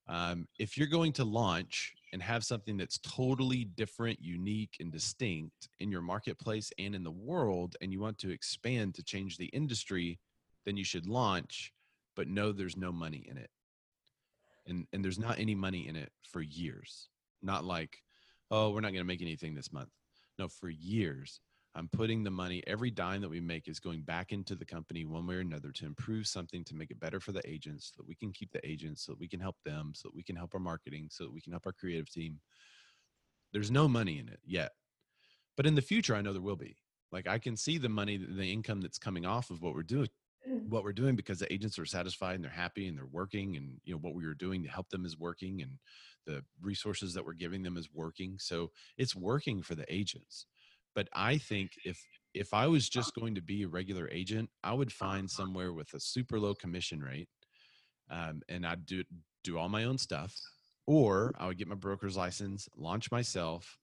[0.08, 5.68] Um, if you're going to launch and have something that's totally different, unique, and distinct
[5.80, 9.46] in your marketplace and in the world, and you want to expand to change the
[9.46, 10.18] industry,
[10.64, 11.72] then you should launch,
[12.16, 13.50] but know there's no money in it.
[14.68, 17.08] And and there's not any money in it for years
[17.42, 17.98] not like
[18.50, 19.90] oh we're not going to make anything this month.
[20.38, 21.40] No for years
[21.74, 25.04] i'm putting the money every dime that we make is going back into the company
[25.04, 27.94] one way or another to improve something to make it better for the agents so
[27.96, 30.22] that we can keep the agents so that we can help them so that we
[30.22, 32.40] can help our marketing so that we can help our creative team.
[33.52, 34.72] There's no money in it yet
[35.56, 36.76] but in the future i know there will be.
[37.12, 40.08] Like i can see the money the income that's coming off of what we're doing
[40.48, 40.68] Mm.
[40.68, 43.80] what we're doing because the agents are satisfied and they're happy and they're working and
[43.84, 45.72] you know what we were doing to help them is working and
[46.26, 48.36] the resources that we're giving them is working.
[48.38, 50.46] So it's working for the agents.
[50.94, 52.02] But i think if
[52.34, 53.00] if i was uh-huh.
[53.00, 55.06] just going to be a regular agent i would uh-huh.
[55.06, 57.28] find somewhere with a super low commission rate
[58.10, 59.02] um, and i'd do
[59.44, 60.34] do all my own stuff
[60.86, 63.78] or i would get my broker's license launch myself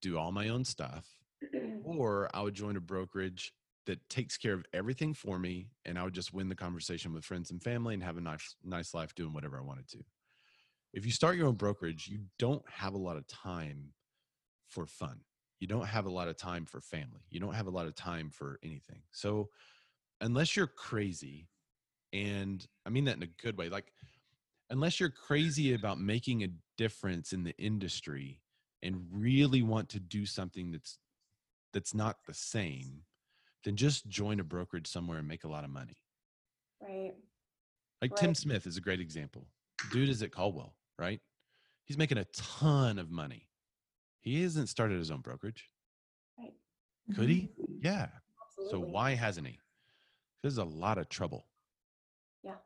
[0.00, 1.06] do all my own stuff
[1.84, 3.52] or i would join a brokerage
[3.90, 7.24] that takes care of everything for me and I would just win the conversation with
[7.24, 9.98] friends and family and have a nice nice life doing whatever I wanted to.
[10.94, 13.92] If you start your own brokerage, you don't have a lot of time
[14.68, 15.20] for fun.
[15.58, 17.24] You don't have a lot of time for family.
[17.30, 19.02] You don't have a lot of time for anything.
[19.10, 19.48] So
[20.20, 21.48] unless you're crazy
[22.12, 23.92] and I mean that in a good way, like
[24.70, 26.48] unless you're crazy about making a
[26.78, 28.40] difference in the industry
[28.84, 30.98] and really want to do something that's
[31.72, 33.02] that's not the same
[33.64, 35.96] then just join a brokerage somewhere and make a lot of money.
[36.80, 37.14] Right.
[38.00, 38.20] Like Right.
[38.20, 39.46] Tim Smith is a great example.
[39.92, 41.20] Dude is at Coldwell, right?
[41.84, 43.48] He's making a ton of money.
[44.20, 45.68] He hasn't started his own brokerage.
[46.38, 46.52] Right.
[47.14, 47.32] Could mm-hmm.
[47.32, 47.80] he?
[47.82, 48.08] Yeah.
[48.70, 49.58] So why hasn't he?
[50.42, 51.46] There's a lot of trouble.
[52.42, 52.56] Yeah.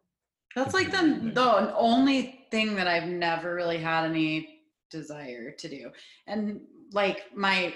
[0.55, 5.91] That's like the the only thing that I've never really had any desire to do.
[6.27, 6.61] And
[6.93, 7.75] like my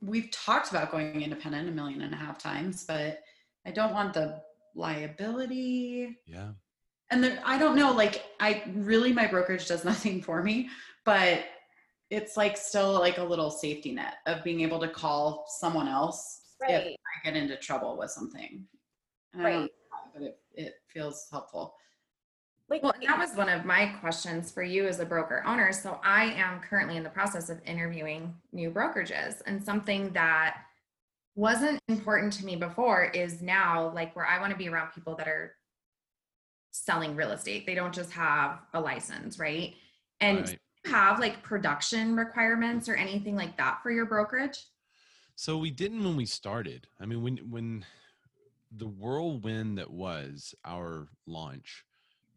[0.00, 3.20] we've talked about going independent a million and a half times, but
[3.66, 4.40] I don't want the
[4.74, 6.18] liability.
[6.26, 6.50] Yeah.
[7.10, 10.68] And then I don't know, like I really my brokerage does nothing for me,
[11.04, 11.44] but
[12.10, 16.40] it's like still like a little safety net of being able to call someone else
[16.60, 18.64] if I get into trouble with something.
[19.32, 19.70] And I don't Right.
[19.70, 21.74] know, but it, it feels helpful.
[22.68, 25.72] Like Well, that was one of my questions for you as a broker owner.
[25.72, 30.58] So I am currently in the process of interviewing new brokerages and something that
[31.36, 35.14] wasn't important to me before is now like where I want to be around people
[35.16, 35.54] that are
[36.72, 37.66] selling real estate.
[37.66, 39.74] They don't just have a license, right?
[40.20, 40.46] And Right.
[40.46, 40.52] do
[40.90, 44.58] you have like production requirements or anything like that for your brokerage?
[45.36, 46.88] So we didn't when we started.
[46.98, 47.84] I mean, when when
[48.72, 51.84] the whirlwind that was our launch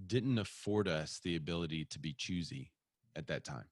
[0.05, 2.71] didn't afford us the ability to be choosy
[3.15, 3.65] at that time.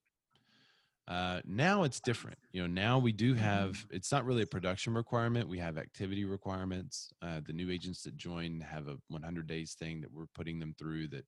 [1.07, 2.37] Uh, now it's different.
[2.51, 3.85] You know, now we do have.
[3.91, 5.47] It's not really a production requirement.
[5.47, 7.13] We have activity requirements.
[7.21, 10.75] Uh, the new agents that join have a 100 days thing that we're putting them
[10.77, 11.25] through that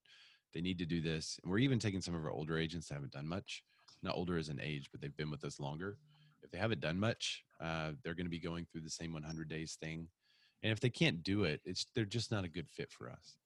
[0.53, 1.39] they need to do this.
[1.41, 3.63] And we're even taking some of our older agents that haven't done much.
[4.03, 5.97] Not older as an age, but they've been with us longer
[6.43, 9.47] if they haven't done much, uh, they're going to be going through the same 100
[9.47, 10.07] days thing.
[10.63, 13.38] And if they can't do it, it's they're just not a good fit for us.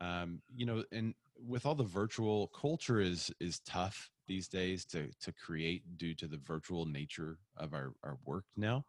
[0.00, 1.14] Um, you know, and
[1.46, 6.28] with all the virtual culture is is tough these days to to create due to
[6.28, 8.84] the virtual nature of our our work now.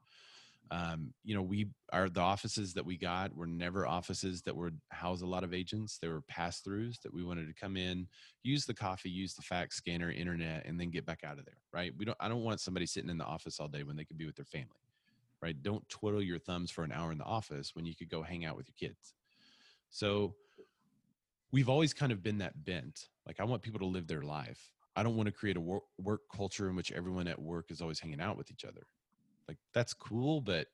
[0.71, 4.79] Um, you know, we are the offices that we got were never offices that would
[4.89, 5.97] house a lot of agents.
[5.97, 8.07] They were pass throughs that we wanted to come in,
[8.43, 11.57] use the coffee, use the fax scanner, internet, and then get back out of there.
[11.73, 11.91] Right?
[11.97, 12.17] We don't.
[12.19, 14.35] I don't want somebody sitting in the office all day when they could be with
[14.35, 14.67] their family.
[15.41, 15.61] Right?
[15.63, 18.45] Don't twiddle your thumbs for an hour in the office when you could go hang
[18.45, 19.13] out with your kids.
[19.89, 20.35] So
[21.51, 23.07] we've always kind of been that bent.
[23.25, 24.71] Like I want people to live their life.
[24.95, 27.81] I don't want to create a work, work culture in which everyone at work is
[27.81, 28.85] always hanging out with each other.
[29.47, 30.67] Like that's cool, but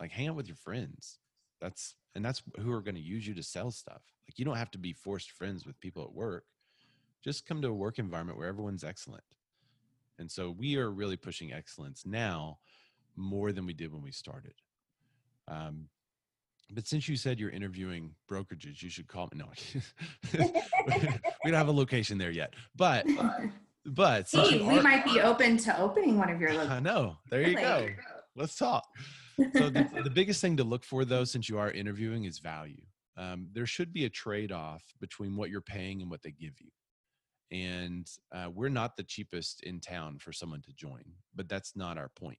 [0.00, 1.18] like hang out with your friends.
[1.60, 4.02] That's and that's who are going to use you to sell stuff.
[4.28, 6.44] Like you don't have to be forced friends with people at work.
[7.22, 9.24] Just come to a work environment where everyone's excellent.
[10.18, 12.58] And so we are really pushing excellence now
[13.16, 14.54] more than we did when we started.
[15.48, 15.88] Um,
[16.72, 19.38] but since you said you're interviewing brokerages, you should call me.
[19.40, 19.46] No,
[21.44, 22.54] we don't have a location there yet.
[22.76, 23.06] But
[23.86, 27.16] but Hey, we are- might be open to opening one of your I know.
[27.30, 27.88] There you go.
[28.36, 28.84] Let's talk.
[29.36, 32.82] So the, the biggest thing to look for, though, since you are interviewing, is value.
[33.16, 36.70] Um, there should be a trade-off between what you're paying and what they give you.
[37.56, 41.02] And uh, we're not the cheapest in town for someone to join,
[41.34, 42.38] but that's not our point.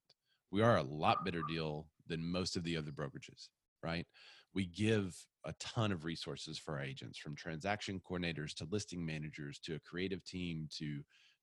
[0.51, 3.47] We are a lot better deal than most of the other brokerages,
[3.85, 4.07] right?
[4.53, 9.59] We give a ton of resources for our agents, from transaction coordinators to listing managers
[9.59, 11.01] to a creative team to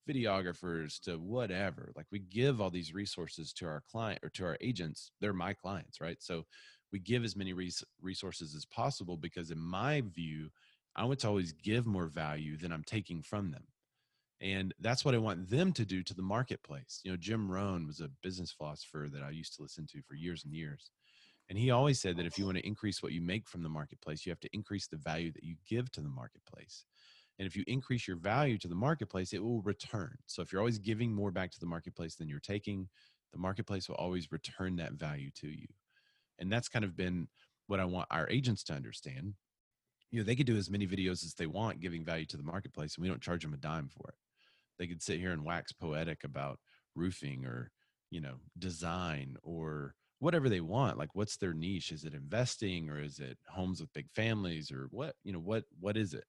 [0.09, 4.57] videographers to whatever like we give all these resources to our client or to our
[4.61, 6.45] agents they're my clients right so
[6.93, 10.51] we give as many res- resources as possible because in my view
[10.95, 13.65] I want to always give more value than I'm taking from them.
[14.41, 17.01] And that's what I want them to do to the marketplace.
[17.05, 20.15] You know, Jim Rohn was a business philosopher that I used to listen to for
[20.15, 20.91] years and years.
[21.49, 23.69] And he always said that if you want to increase what you make from the
[23.69, 26.85] marketplace, you have to increase the value that you give to the marketplace.
[27.39, 30.17] And if you increase your value to the marketplace, it will return.
[30.27, 32.89] So if you're always giving more back to the marketplace than you're taking,
[33.33, 35.67] the marketplace will always return that value to you.
[36.39, 37.29] And that's kind of been
[37.67, 39.35] what I want our agents to understand.
[40.11, 42.43] You know, they could do as many videos as they want giving value to the
[42.43, 44.15] marketplace, and we don't charge them a dime for it.
[44.79, 46.59] They could sit here and wax poetic about
[46.95, 47.71] roofing or,
[48.11, 51.91] you know, design or whatever they want like what's their niche?
[51.91, 55.65] Is it investing or is it homes with big families or what you know what
[55.81, 56.25] what is it?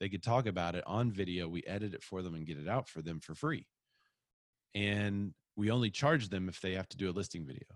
[0.00, 2.68] They could talk about it on video we edit it for them and get it
[2.68, 3.68] out for them for free.
[4.74, 7.68] And we only charge them if they have to do a listing video.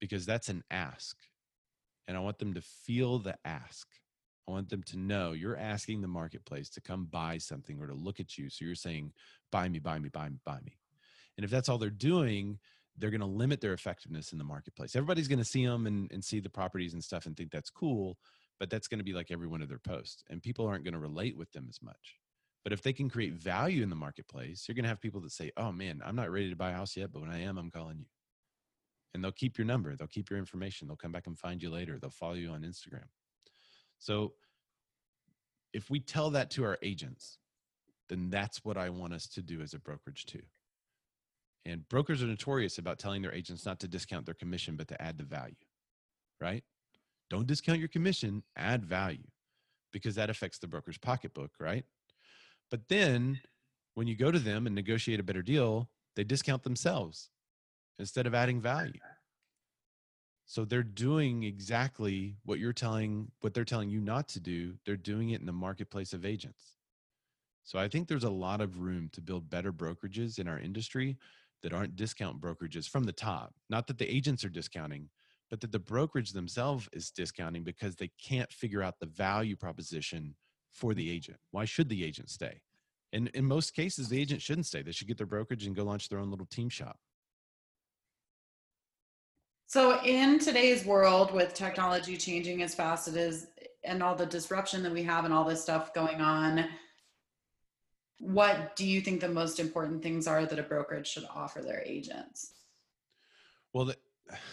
[0.00, 1.18] Because that's an ask.
[2.08, 3.86] And i want them to feel the ask.
[4.48, 7.94] I want them to know you're asking the marketplace to come buy something or to
[7.94, 8.48] look at you.
[8.48, 9.12] So you're saying
[9.52, 10.78] buy me buy me buy me buy me.
[11.36, 12.58] And if that's all they're doing
[12.96, 14.94] they're going to limit their effectiveness in the marketplace.
[14.94, 17.70] Everybody's going to see them and, and see the properties and stuff and think that's
[17.70, 18.18] cool,
[18.60, 20.94] but that's going to be like every one of their posts, and people aren't going
[20.94, 22.18] to relate with them as much.
[22.62, 25.32] But if they can create value in the marketplace, you're going to have people that
[25.32, 27.58] say, "Oh man, I'm not ready to buy a house yet, but when I am,
[27.58, 28.06] I'm calling you."
[29.12, 31.70] And they'll keep your number, they'll keep your information, they'll come back and find you
[31.70, 33.06] later, they'll follow you on Instagram.
[33.98, 34.32] So
[35.72, 37.38] if we tell that to our agents,
[38.08, 40.42] then that's what I want us to do as a brokerage too.
[41.66, 45.00] And brokers are notorious about telling their agents not to discount their commission, but to
[45.00, 45.54] add the value,
[46.40, 46.62] right?
[47.30, 49.24] Don't discount your commission, add value
[49.92, 51.84] because that affects the broker's pocketbook, right?
[52.70, 53.40] But then
[53.94, 57.30] when you go to them and negotiate a better deal, they discount themselves
[57.98, 59.00] instead of adding value.
[60.46, 64.74] So they're doing exactly what you're telling what they're telling you not to do.
[64.84, 66.76] They're doing it in the marketplace of agents.
[67.62, 71.16] So I think there's a lot of room to build better brokerages in our industry
[71.64, 73.54] that aren't discount brokerages from the top.
[73.70, 75.08] Not that the agents are discounting,
[75.50, 80.36] but that the brokerage themselves is discounting because they can't figure out the value proposition
[80.70, 81.38] for the agent.
[81.52, 82.60] Why should the agent stay?
[83.14, 84.82] And in most cases, the agent shouldn't stay.
[84.82, 86.98] They should get their brokerage and go launch their own little team shop.
[89.66, 93.46] So, in today's world, with technology changing as fast as it is,
[93.84, 96.66] and all the disruption that we have, and all this stuff going on,
[98.18, 101.82] what do you think the most important things are that a brokerage should offer their
[101.84, 102.52] agents?
[103.72, 103.96] Well, the,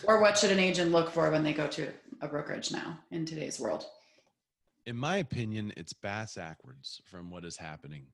[0.06, 1.90] or what should an agent look for when they go to
[2.22, 3.86] a brokerage now in today's world?
[4.86, 8.08] In my opinion, it's bass backwards from what is happening.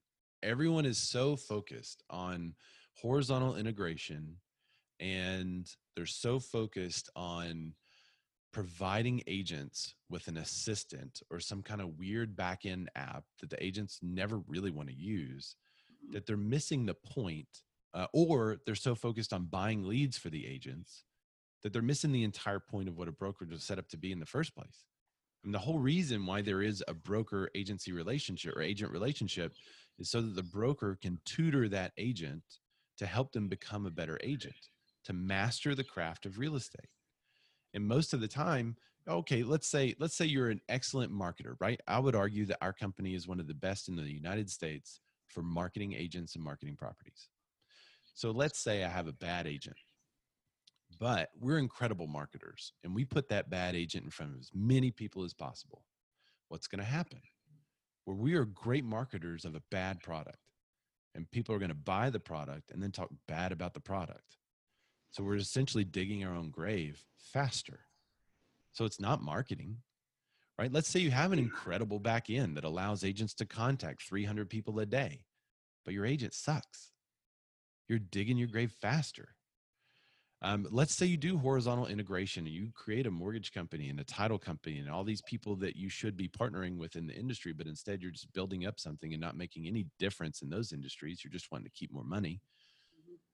[0.43, 2.53] Everyone is so focused on
[2.93, 4.35] horizontal integration
[4.99, 7.73] and they're so focused on
[8.57, 13.63] providing agents with an assistant or some kind of weird back end app that the
[13.63, 15.55] agents never really want to use
[16.03, 16.11] mm-hmm.
[16.11, 17.61] that they're missing the point
[17.93, 21.03] uh, or they're so focused on buying leads for the agents
[21.61, 24.11] that they're missing the entire point of what a brokerage was set up to be
[24.11, 24.85] in the first place
[25.43, 29.53] and the whole reason why there is a broker agency relationship or agent relationship
[29.99, 32.41] is so that the broker can tutor that agent
[32.97, 34.69] to help them become a better agent
[35.05, 36.89] to master the craft of real estate
[37.73, 38.75] and most of the time
[39.07, 41.79] okay let's say let's say you're an excellent marketer right?
[41.87, 44.99] I would argue that our company is one of the best in the united states
[45.27, 47.29] for marketing agents and marketing properties.
[48.13, 49.77] So let's say i have a bad agent
[50.99, 54.91] but we're incredible marketers and we put that bad agent in front of as many
[54.91, 55.83] people as possible.
[56.49, 57.21] What's going to happen?
[58.05, 60.37] Well, we are great marketers of a bad product
[61.13, 64.37] and people are going to buy the product and then talk bad about the product
[65.11, 67.79] so we're essentially digging our own grave faster.
[68.73, 69.77] So it's not marketing,
[70.59, 70.71] right?
[70.71, 74.79] Let's say you have an incredible back end that allows agents to contact 300 people
[74.79, 75.25] a day,
[75.83, 76.91] but your agent sucks.
[77.87, 79.29] You're digging your grave faster.
[80.43, 84.03] Um, let's say you do horizontal integration and you create a mortgage company and a
[84.03, 87.53] title company and all these people that you should be partnering with in the industry,
[87.53, 91.23] but instead you're just building up something and not making any difference in those industries.
[91.23, 92.39] You're just wanting to keep more money.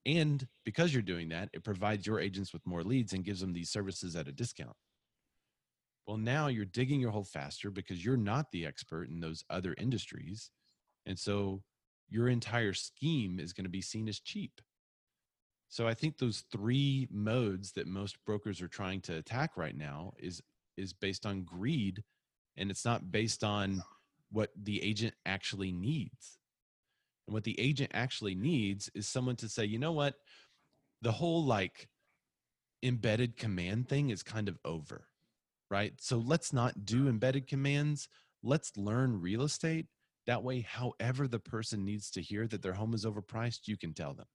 [0.05, 3.53] And because you're doing that, it provides your agents with more leads and gives them
[3.53, 4.75] these services at a discount.
[6.05, 9.73] Well, now you're digging your hole faster because you're not the expert in those other
[9.77, 10.51] industries.
[11.05, 11.61] And so
[12.09, 14.59] your entire scheme is going to be seen as cheap.
[15.69, 20.13] So I think those three modes that most brokers are trying to attack right now
[20.19, 20.41] is
[20.77, 22.03] is based on greed
[22.57, 23.81] and it's not based on
[24.31, 26.39] what the agent actually needs.
[27.27, 30.15] And what the agent actually needs is someone to say, you know what?
[31.01, 31.89] The whole like
[32.81, 35.07] embedded command thing is kind of over,
[35.69, 35.93] right?
[35.99, 38.09] So let's not do embedded commands.
[38.45, 39.87] let's learn real estate.
[40.27, 43.93] That way, however the person needs to hear that their home is overpriced, you can
[43.93, 44.27] tell them.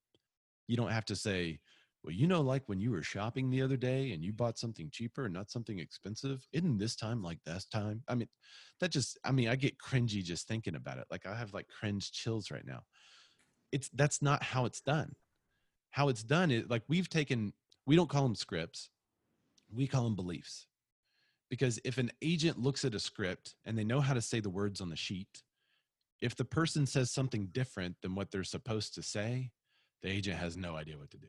[0.67, 1.61] You don't have to say,
[2.09, 4.89] well, you know, like when you were shopping the other day and you bought something
[4.91, 8.03] cheaper and not something expensive, isn't this time like this time?
[8.09, 8.29] I mean,
[8.81, 11.05] that just, I mean, I get cringy just thinking about it.
[11.11, 12.81] Like I have like cringe chills right now.
[13.73, 15.17] It's, that's not how it's done.
[15.91, 17.53] How it's done is like we've taken,
[17.85, 18.89] we don't call them scripts,
[19.71, 20.67] we call them beliefs.
[21.51, 24.49] Because if an agent looks at a script and they know how to say the
[24.49, 25.43] words on the sheet,
[26.23, 29.51] if the person says something different than what they're supposed to say,
[30.03, 31.29] the agent has no idea what to do.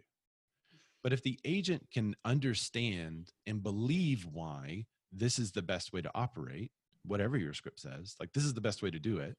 [1.04, 6.12] But if the agent can understand and believe why this is the best way to
[6.14, 6.72] operate,
[7.06, 9.38] whatever your script says, like this is the best way to do it,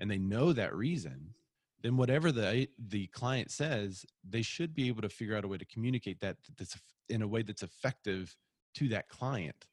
[0.00, 1.34] and they know that reason,
[1.82, 5.58] then whatever the the client says, they should be able to figure out a way
[5.58, 6.76] to communicate that that's
[7.08, 8.36] in a way that's effective
[8.74, 9.66] to that client,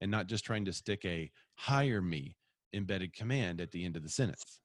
[0.00, 2.36] and not just trying to stick a hire me
[2.72, 4.61] embedded command at the end of the sentence.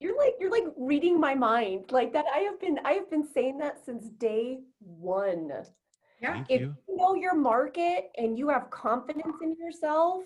[0.00, 2.24] You're like you're like reading my mind like that.
[2.34, 5.50] I have been I have been saying that since day one.
[6.20, 6.32] Yeah.
[6.32, 6.76] Thank If you.
[6.88, 10.24] you know your market and you have confidence in yourself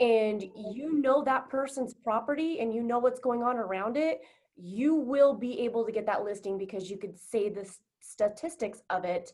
[0.00, 4.22] and you know that person's property and you know what's going on around it,
[4.56, 7.68] you will be able to get that listing because you could say the
[8.00, 9.32] statistics of it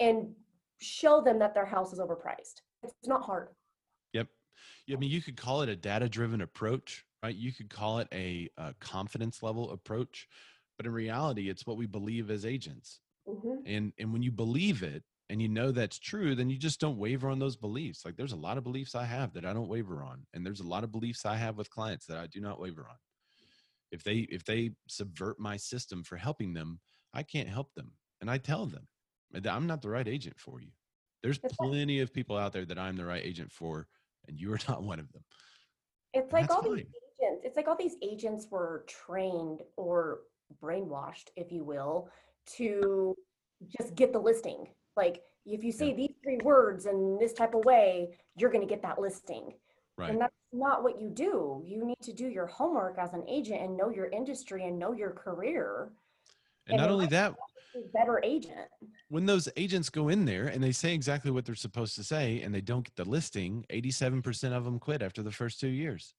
[0.00, 0.28] and
[0.78, 2.62] show them that their house is overpriced.
[2.82, 3.48] It's not hard.
[4.12, 4.28] Yep.
[4.92, 7.34] I mean, you could call it a data driven approach, right?
[7.34, 10.28] You could call it a, a confidence level approach,
[10.76, 13.00] but in reality, it's what we believe as agents.
[13.26, 13.62] Mhm.
[13.66, 16.98] And and when you believe it and you know that's true, then you just don't
[16.98, 18.04] waver on those beliefs.
[18.04, 20.60] Like there's a lot of beliefs I have that I don't waver on, and there's
[20.60, 22.96] a lot of beliefs I have with clients that I do not waver on.
[23.90, 26.80] If they if they subvert my system for helping them,
[27.14, 28.88] I can't help them, and I tell them
[29.30, 30.72] that I'm not the right agent for you.
[31.22, 31.52] There's right.
[31.52, 33.88] plenty of people out there that I'm the right agent for,
[34.26, 35.24] and you are not one of them.
[36.12, 36.92] It's And like all these fine.
[37.22, 40.20] Agents, it's like all these agents were trained or
[40.62, 42.08] brainwashed, if you will,
[42.56, 43.14] to
[43.78, 44.66] just get the listing.
[44.96, 45.94] Like if you say Yeah.
[45.96, 49.54] these three words in this type of way, you're going to get that listing.
[49.96, 50.10] Right.
[50.10, 51.62] And that's not what you do.
[51.66, 54.92] You need to do your homework as an agent and know your industry and know
[54.92, 55.90] your career.
[56.68, 57.34] And not only that,
[57.92, 58.68] better agent.
[59.08, 62.42] when those agents go in there and they say exactly what they're supposed to say
[62.42, 66.14] and they don't get the listing, 87% of them quit after the first two years.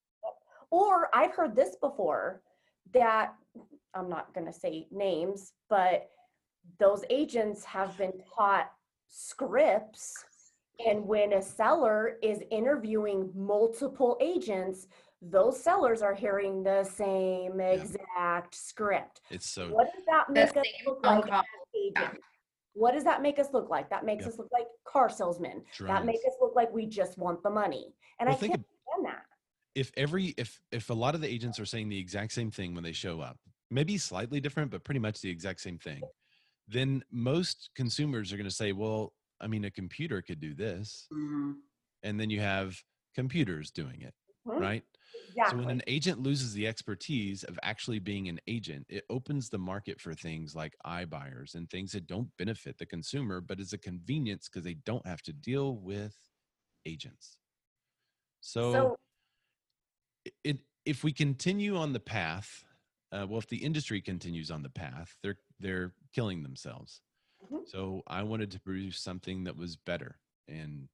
[0.71, 2.41] Or I've heard this before
[2.93, 3.33] that
[3.93, 6.09] I'm not going to say names, but
[6.79, 8.71] those agents have been taught
[9.07, 10.25] scripts.
[10.85, 14.87] And when a seller is interviewing multiple agents,
[15.21, 19.21] those sellers are hearing the same exact script.
[19.29, 21.43] It's so What does that make us look like as
[21.75, 22.21] agents?
[22.73, 23.89] What does that make us look like?
[23.89, 24.33] That makes Yep.
[24.33, 25.65] us look like car salesmen.
[25.81, 27.93] That makes us look like we just want the money.
[28.19, 29.25] And Well, I think can't stand that.
[29.75, 32.73] If every if if a lot of the agents are saying the exact same thing
[32.73, 33.37] when they show up
[33.69, 36.09] maybe slightly different but pretty much the exact same thing
[36.67, 41.11] then most consumers are going to say well i mean a computer could do this
[41.11, 41.61] Mhm.
[42.03, 42.81] and then you have
[43.15, 44.13] computers doing it
[44.45, 44.59] Mhm.
[44.59, 44.83] right
[45.27, 45.43] Exactly.
[45.43, 49.59] so when an agent loses the expertise of actually being an agent it opens the
[49.59, 50.75] market for things like
[51.09, 55.05] buyers and things that don't benefit the consumer but is a convenience because they don't
[55.07, 56.15] have to deal with
[56.85, 57.37] agents
[58.41, 58.95] so so
[60.43, 62.63] it if we continue on the path
[63.11, 67.01] uh, well if the industry continues on the path they're they're killing themselves.
[67.51, 67.67] Mhm.
[67.67, 70.89] so i wanted to produce something that was better and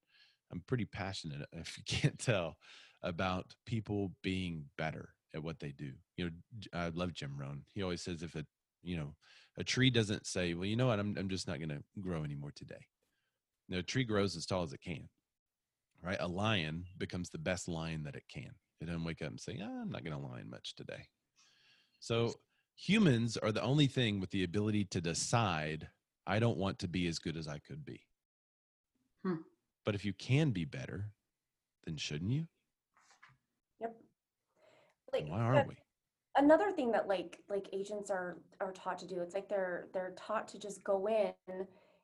[0.51, 2.57] i'm pretty passionate if you can't tell
[3.03, 5.91] about people being better at what they do.
[6.17, 6.31] You know
[6.73, 7.65] I love jim rohn.
[7.73, 8.45] He always says if a
[8.83, 9.15] you know
[9.57, 10.99] a tree doesn't say well you know what?
[10.99, 12.87] I'm, I'm just not going to grow anymore today
[13.67, 15.09] no, a tree grows as tall as it can
[16.03, 16.17] right?
[16.19, 18.51] A lion becomes the best lion that it can
[18.81, 21.07] it doesn't wake up and say ah, i'm not going to line much today
[21.99, 22.33] so
[22.75, 25.87] humans are the only thing with the ability to decide
[26.27, 28.01] i don't want to be as good as i could be
[29.23, 29.41] Hmm.
[29.85, 31.11] but if you can be better
[31.85, 32.47] then shouldn't you
[33.81, 33.95] Yep.
[35.13, 35.75] Like why are that- we
[36.37, 40.13] another thing that like like agents are are taught to do, it's like they're they're
[40.17, 41.33] taught to just go in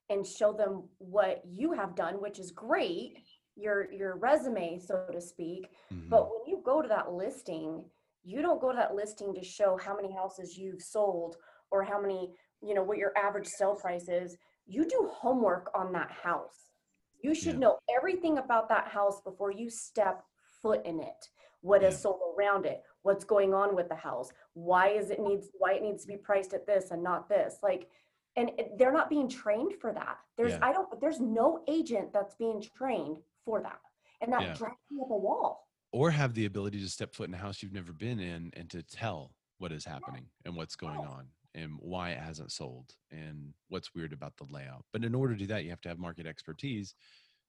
[0.09, 3.17] and show them what you have done, which is great,
[3.55, 5.67] your your resume, so to speak.
[5.93, 6.09] Mhm.
[6.09, 7.83] But when you go to that listing,
[8.23, 11.37] you don't go to that listing to show how many houses you've sold
[11.71, 14.37] or how many, you know, what your average sale price is.
[14.67, 16.71] You do homework on that house.
[17.19, 17.59] You should Yeah.
[17.59, 20.23] know everything about that house before you step
[20.61, 21.29] foot in it.
[21.61, 21.99] What is Yeah.
[21.99, 22.83] sold around it?
[23.03, 24.31] What's going on with the house?
[24.53, 27.61] Why is it needs why it needs to be priced at this and not this?
[27.63, 27.89] Like
[28.37, 30.17] and it, they're not being trained for that.
[30.37, 30.59] There's Yeah.
[30.61, 33.81] I don't there's no agent that's being trained for that.
[34.21, 35.67] And that drives me up a wall.
[35.91, 38.69] Or have the ability to step foot in a house you've never been in and
[38.69, 41.11] to tell what is happening and what's going oh.
[41.11, 44.85] on and why it hasn't sold and what's weird about the layout.
[44.93, 46.95] But in order to do that, you have to have market expertise.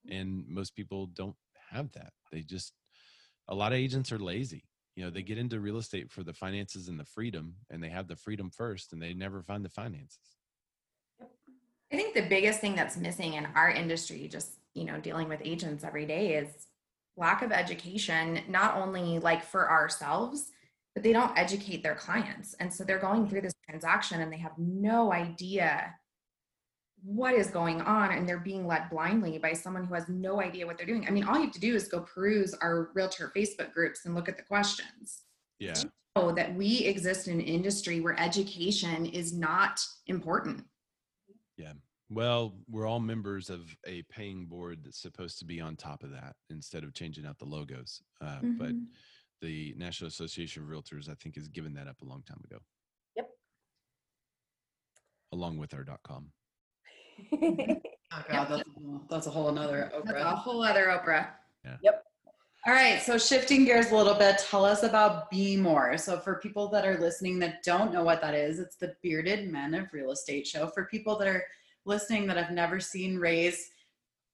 [0.09, 1.35] And most people don't
[1.71, 2.11] have that.
[2.31, 2.73] They just,
[3.47, 4.65] a lot of agents are lazy.
[4.95, 7.89] You know, they get into real estate for the finances and the freedom, and they
[7.89, 10.37] have the freedom first, and they never find the finances.
[11.21, 15.39] I think the biggest thing that's missing in our industry, just you know, dealing with
[15.43, 16.67] agents every day, is
[17.17, 18.41] lack of education.
[18.47, 20.51] Not only like for ourselves,
[20.93, 24.37] but they don't educate their clients, and so they're going through this transaction and they
[24.37, 25.95] have no idea
[27.03, 30.65] what is going on, and they're being led blindly by someone who has no idea
[30.65, 31.05] what they're doing.
[31.05, 34.15] I mean, all you have to do is go peruse our realtor Facebook groups and
[34.15, 35.23] look at the questions.
[35.59, 35.73] Yeah.
[36.15, 40.63] Know that we exist in an industry where education is not important.
[41.57, 41.73] Yeah.
[42.13, 46.11] Well, we're all members of a paying board that's supposed to be on top of
[46.11, 48.01] that instead of changing out the logos.
[48.21, 48.87] Uh, But Mhm.
[49.41, 52.59] the National Association of Realtors, I think, has given that up a long time ago.
[53.15, 53.29] Yep.
[55.31, 56.31] Along with our dot .com.
[58.15, 58.69] Oh God, that's,
[59.09, 60.37] that's a whole another That's a Oprah.
[60.37, 61.31] whole other Oprah.
[61.81, 62.05] Yep.
[62.67, 65.99] All right, so shifting gears a little bit, tell us about BMORE.
[65.99, 69.49] So for people that are listening that don't know what that is, it's the Bearded
[69.51, 70.67] Men of Real Estate show.
[70.67, 71.43] For people that are
[71.85, 73.69] listening that have never seen Ray's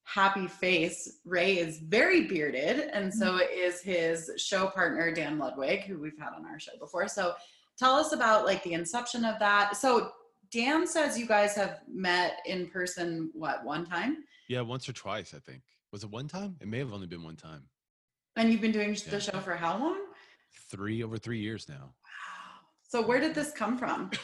[0.04, 3.54] happy face, Ray is very bearded, and so mm-hmm.
[3.54, 7.08] is his show partner Dan Ludwig, who we've had on our show before.
[7.08, 7.34] So
[7.78, 9.76] tell us about like the inception of that.
[9.76, 10.12] So
[10.52, 15.34] Dan says you guys have met in person what one time, Yeah, once or twice,
[15.36, 15.62] I think.
[15.91, 16.56] Was it one time?
[16.60, 17.64] It may have only been one time.
[18.36, 19.12] and you've been doing Yeah.
[19.12, 20.00] the show for how long?
[20.72, 21.93] Three over three years now.
[22.04, 22.60] Wow.
[22.88, 24.12] So where did this come from?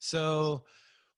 [0.00, 0.64] So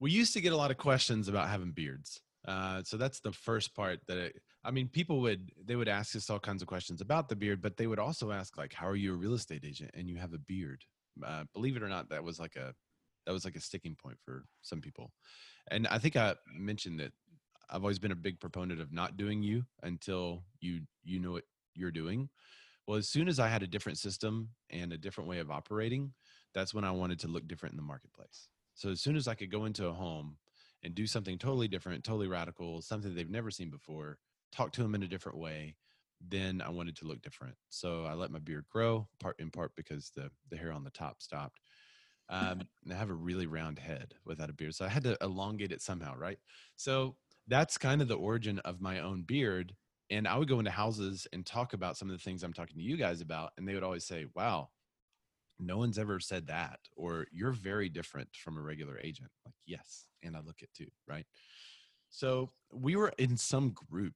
[0.00, 2.20] we used to get a lot of questions about having beards.
[2.46, 6.14] Uh, so that's the first part that it, I mean, people would they would ask
[6.14, 8.88] us all kinds of questions about the beard, but they would also ask like, "How
[8.88, 10.84] are you a real estate agent and you have a beard?"
[11.24, 12.74] Uh, believe it or not, that was like a
[13.26, 15.12] that was like a sticking point for some people.
[15.70, 17.12] And I think I mentioned that
[17.68, 21.44] I've always been a big proponent of not doing you until you you know what
[21.74, 22.28] you're doing.
[22.86, 26.12] Well, as soon as I had a different system and a different way of operating,
[26.54, 28.48] that's when I wanted to look different in the marketplace.
[28.76, 30.38] So as soon as I could go into a home
[30.84, 34.18] and do something totally different, totally radical, something they've never seen before,
[34.52, 35.76] talk to them in a different way,
[36.20, 37.56] then I wanted to look different.
[37.70, 40.90] So I let my beard grow, part in part because the the hair on the
[40.90, 41.60] top stopped.
[42.28, 45.16] Um, and I have a really round head without a beard, so I had to
[45.20, 46.38] elongate it somehow, right?
[46.76, 47.16] So
[47.46, 49.76] that's kind of the origin of my own beard.
[50.10, 52.76] And I would go into houses and talk about some of the things I'm talking
[52.76, 54.70] to you guys about, and they would always say, "Wow,
[55.58, 60.06] no one's ever said that," or "You're very different from a regular agent." Like, yes,
[60.22, 61.26] and I look it too, right?
[62.10, 64.14] So we were in some group,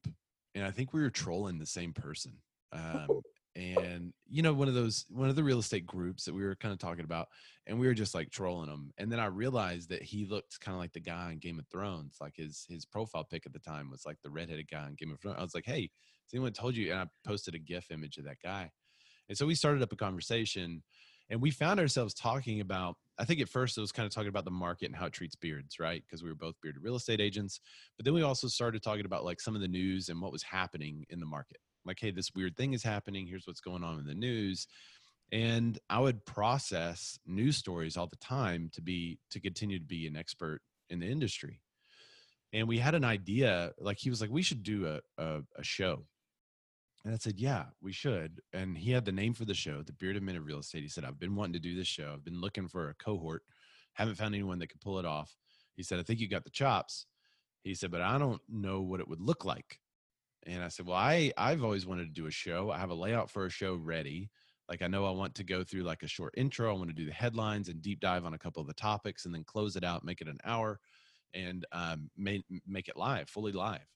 [0.55, 2.32] and I think we were trolling the same person.
[2.72, 3.20] Um,
[3.57, 6.55] and you know, one of those one of the real estate groups that we were
[6.55, 7.28] kind of talking about,
[7.66, 8.93] and we were just like trolling him.
[8.99, 11.66] And then I realized that he looked kind of like the guy on Game of
[11.68, 12.16] Thrones.
[12.20, 15.12] Like his his profile pic at the time was like the redheaded guy on Game
[15.12, 15.38] of Thrones.
[15.38, 16.93] I was like, hey, has anyone told you?
[16.93, 18.70] And I posted a GIF image of that guy.
[19.28, 20.82] And so we started up a conversation
[21.31, 24.28] and we found ourselves talking about i think at first it was kind of talking
[24.28, 26.03] about the market and how it treats beards right?
[26.07, 27.61] Because we were both bearded real estate agents.
[27.97, 30.43] But then we also started talking about like some of the news and what was
[30.43, 31.59] happening in the market.
[31.85, 33.26] Like hey this weird thing is happening.
[33.26, 34.66] Here's what's going on in the news.
[35.33, 40.07] And i would process news stories all the time to be to continue to be
[40.07, 40.61] an expert
[40.91, 41.61] in the industry.
[42.53, 45.62] And we had an idea like he was like we should do a, a, a
[45.62, 46.05] show
[47.05, 48.40] and I said, Yeah, we should.
[48.53, 50.82] And he had the name for the show, The Bearded Men of Real Estate.
[50.82, 52.12] He said, I've been wanting to do this show.
[52.12, 53.42] I've been looking for a cohort,
[53.94, 55.34] haven't found anyone that could pull it off.
[55.76, 57.07] He said, I think you got the chops.
[57.62, 59.78] He said, but I don't know what it would look like.
[60.46, 62.70] And I said, Well, I, I've always wanted to do a show.
[62.70, 64.30] I have a layout for a show ready.
[64.68, 66.70] Like I know I want to go through like a short intro.
[66.70, 69.24] I want to do the headlines and deep dive on a couple of the topics
[69.24, 70.78] and then close it out, make it an hour
[71.34, 73.86] and um, make, make it live, fully live.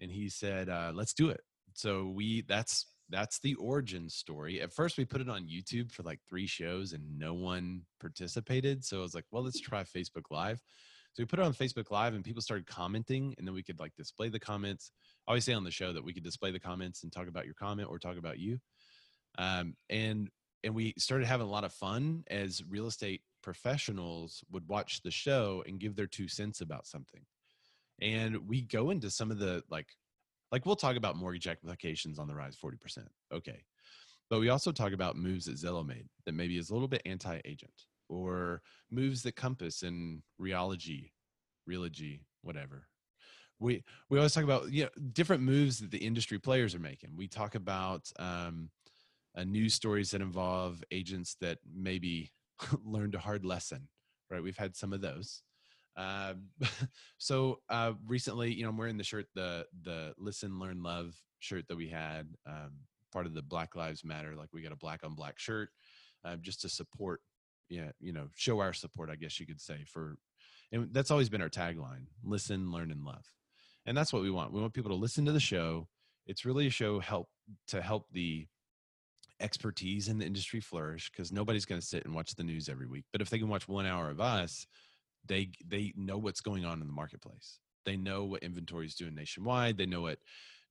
[0.00, 1.40] And he said, uh, let's do it
[1.76, 4.60] so we that's that's the origin story.
[4.62, 8.82] At first we put it on youtube for like three shows and no one participated.
[8.82, 10.60] So i was like well let's try facebook live.
[11.12, 13.78] So we put it on facebook live and people started commenting and then we could
[13.78, 14.90] like display the comments.
[15.28, 17.44] I always say on the show that we could display the comments and talk about
[17.44, 18.58] your comment or talk about you.
[19.36, 20.30] Um, and
[20.64, 25.10] and we started having a lot of fun as real estate professionals would watch the
[25.10, 27.20] show and give their two cents about something.
[28.00, 29.88] And we go into some of the like
[30.52, 33.06] like we'll talk about mortgage applications on the rise 40%.
[33.32, 33.64] Okay.
[34.28, 37.02] But we also talk about moves that Zillow made that maybe is a little bit
[37.06, 37.72] anti-agent
[38.08, 41.10] or moves that Compass and Realogy,
[41.68, 42.88] Realogy, whatever,
[43.58, 47.10] we we always talk about you know different moves that the industry players are making.
[47.16, 48.70] We talk about um,
[49.36, 52.32] uh, news stories that involve agents that maybe
[52.84, 53.88] learned a hard lesson.
[54.30, 55.42] Right, we've had some of those.
[55.96, 56.34] Uh,
[57.18, 61.66] so uh, recently, you know, I'm wearing the shirt, the the listen, learn, love shirt
[61.68, 62.72] that we had, um,
[63.12, 64.34] part of the Black Lives Matter.
[64.36, 65.70] Like we got a black on black shirt,
[66.24, 67.20] uh, just to support,
[67.68, 70.16] yeah, you know, show our support, I guess you could say, for,
[70.72, 73.24] and that's always been our tagline: listen, learn, and love.
[73.86, 74.52] And that's what we want.
[74.52, 75.88] We want people to listen to the show.
[76.26, 77.28] It's really a show help
[77.68, 78.48] to help the
[79.40, 82.86] expertise in the industry flourish because nobody's going to sit and watch the news every
[82.86, 83.04] week.
[83.12, 84.66] But if they can watch one hour of us,
[85.26, 87.58] they they know what's going on in the marketplace.
[87.84, 89.78] They know what inventory is doing nationwide.
[89.78, 90.18] They know what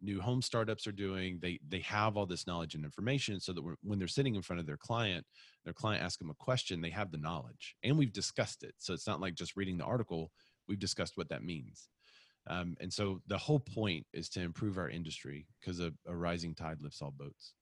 [0.01, 1.39] new home startups are doing.
[1.41, 4.59] They they have all this knowledge and information so that when they're sitting in front
[4.59, 5.25] of their client,
[5.63, 8.75] their client asks them a question, they have the knowledge, and we've discussed it.
[8.77, 10.31] So it's not like just reading the article.
[10.67, 11.89] We've discussed what that means.
[12.47, 16.53] Um, and so the whole point is to improve our industry because a, a rising
[16.53, 17.53] tide lifts all boats.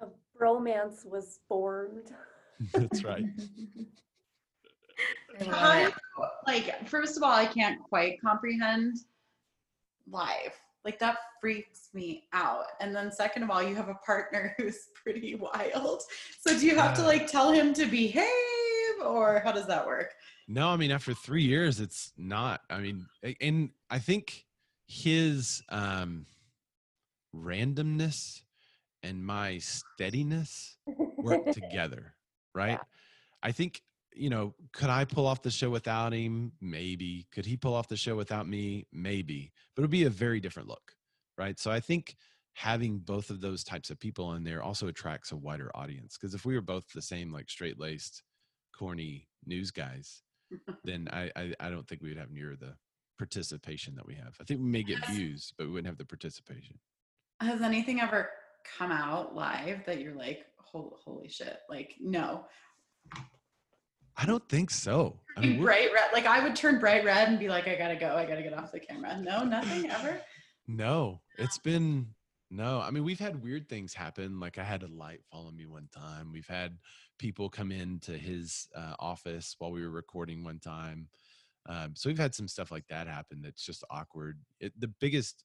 [0.00, 0.06] A
[0.40, 2.12] bromance was formed.
[2.72, 3.24] That's right.
[5.46, 5.90] How,
[6.46, 8.96] like, first of all, I can't quite comprehend
[10.10, 10.52] live.
[10.84, 12.64] Like, that freaks me out.
[12.80, 16.02] And then, second of all, you have a partner who's pretty wild.
[16.40, 18.24] So, do you have to like tell him to behave,
[19.04, 20.14] or how does that work?
[20.48, 22.62] No, I mean, after three years, it's not.
[22.70, 23.06] I mean,
[23.40, 24.46] and I think
[24.86, 26.24] his um,
[27.36, 28.40] randomness
[29.02, 30.78] and my steadiness
[31.18, 32.14] work together,
[32.54, 32.72] right?
[32.72, 32.82] Yeah.
[33.42, 33.82] I think
[34.14, 36.52] you know, could I pull off the show without him?
[36.60, 37.26] Maybe.
[37.32, 38.86] Could he pull off the show without me?
[38.92, 39.52] Maybe.
[39.74, 40.92] But it'd be a very different look,
[41.36, 41.58] right?
[41.58, 42.16] So I think
[42.54, 46.18] having both of those types of people in there also attracts a wider audience.
[46.18, 48.22] Because if we were both the same, like straight laced,
[48.76, 50.22] corny news guys,
[50.84, 52.74] then I, I, I don't think we would have near the
[53.18, 54.36] participation that we have.
[54.40, 56.78] I think we may get views, but we wouldn't have the participation.
[57.40, 58.30] Has anything ever
[58.78, 61.58] come out live that you're like, holy, holy shit?
[61.68, 62.46] Like, no.
[64.18, 65.20] I don't think so.
[65.36, 66.10] I mean, bright red.
[66.12, 68.16] Like I would turn bright red and be like, I gotta go.
[68.16, 69.16] I gotta get off the camera.
[69.20, 70.20] No, nothing ever.
[70.66, 72.08] No, it's been
[72.50, 72.80] no.
[72.80, 74.40] I mean, we've had weird things happen.
[74.40, 76.32] Like I had a light follow me one time.
[76.32, 76.76] We've had
[77.18, 81.08] people come into his uh, office while we were recording one time.
[81.68, 83.40] Um, so we've had some stuff like that happen.
[83.40, 84.40] That's just awkward.
[84.58, 85.44] It, the biggest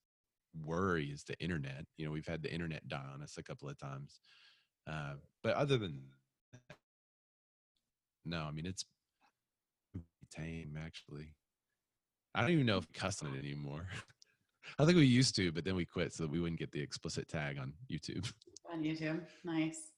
[0.65, 1.85] worry is the internet.
[1.97, 4.19] You know, we've had the internet die on us a couple of times.
[4.89, 5.13] Uh,
[5.43, 6.01] but other than
[8.25, 8.85] no, I mean it's
[10.31, 11.33] tame actually.
[12.35, 13.85] I don't even know if we cuss on it anymore.
[14.79, 16.81] I think we used to, but then we quit so that we wouldn't get the
[16.81, 18.31] explicit tag on YouTube.
[18.71, 19.91] On YouTube, nice.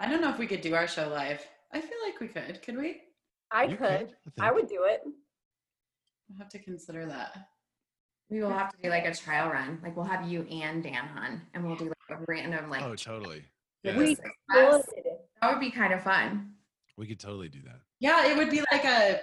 [0.00, 1.44] I don't know if we could do our show live.
[1.72, 2.62] I feel like we could.
[2.62, 3.02] Could we?
[3.50, 4.14] I you could.
[4.24, 5.02] could I, I, would do it.
[5.04, 7.36] I'll have to consider that.
[8.30, 9.78] We will have to do like a trial run.
[9.82, 12.82] Like we'll have you and Dan on, and we'll do like a random like.
[12.82, 13.44] Oh, totally.
[13.82, 13.98] Yeah.
[13.98, 14.16] We
[14.48, 14.82] that
[15.42, 16.52] would be kind of fun.
[17.02, 17.80] We could totally do that.
[17.98, 19.18] Yeah, it would be like a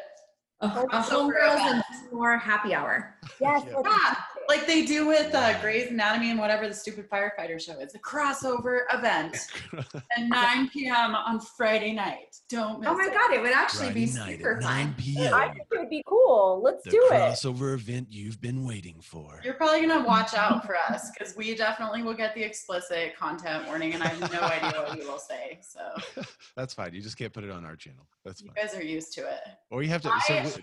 [0.60, 3.16] a, a homegirls and more happy hour.
[3.40, 4.16] Yes, yeah.
[4.50, 7.94] Like they do with uh, Grey's Anatomy and whatever the stupid firefighter show is.
[7.94, 9.38] A crossover event
[10.18, 11.14] at 9 p.m.
[11.16, 12.36] on Friday night.
[12.50, 13.14] Don't miss Oh my it.
[13.14, 14.96] god, it would actually Friday be super fun.
[14.98, 16.62] I think it would be cool.
[16.64, 17.14] Let's the do it.
[17.14, 19.40] crossover event you've been waiting for.
[19.44, 23.68] You're probably gonna watch out for us because we definitely will get the explicit content
[23.68, 25.60] warning, and I have no idea what you will say.
[25.62, 26.24] So
[26.58, 26.94] that's fine.
[26.96, 28.08] You just can't put it on our channel.
[28.26, 28.52] That's fine.
[28.58, 29.42] You guys are used to it.
[29.70, 30.10] Or you have to.
[30.10, 30.60] I, so,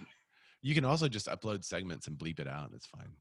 [0.62, 2.70] you can also just upload segments and bleep it out.
[2.74, 3.12] It's fine.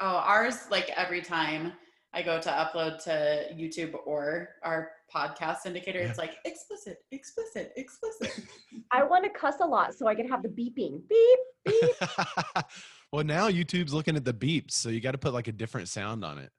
[0.00, 1.72] Oh, ours like every time
[2.12, 8.44] I go to upload to YouTube or our podcast indicator, it's like explicit, explicit, explicit.
[8.92, 11.02] I want to cuss a lot so I can have the beeping.
[11.08, 12.08] Beep, beep.
[13.12, 15.88] well, now YouTube's looking at the beeps, so you got to put like a different
[15.88, 16.50] sound on it.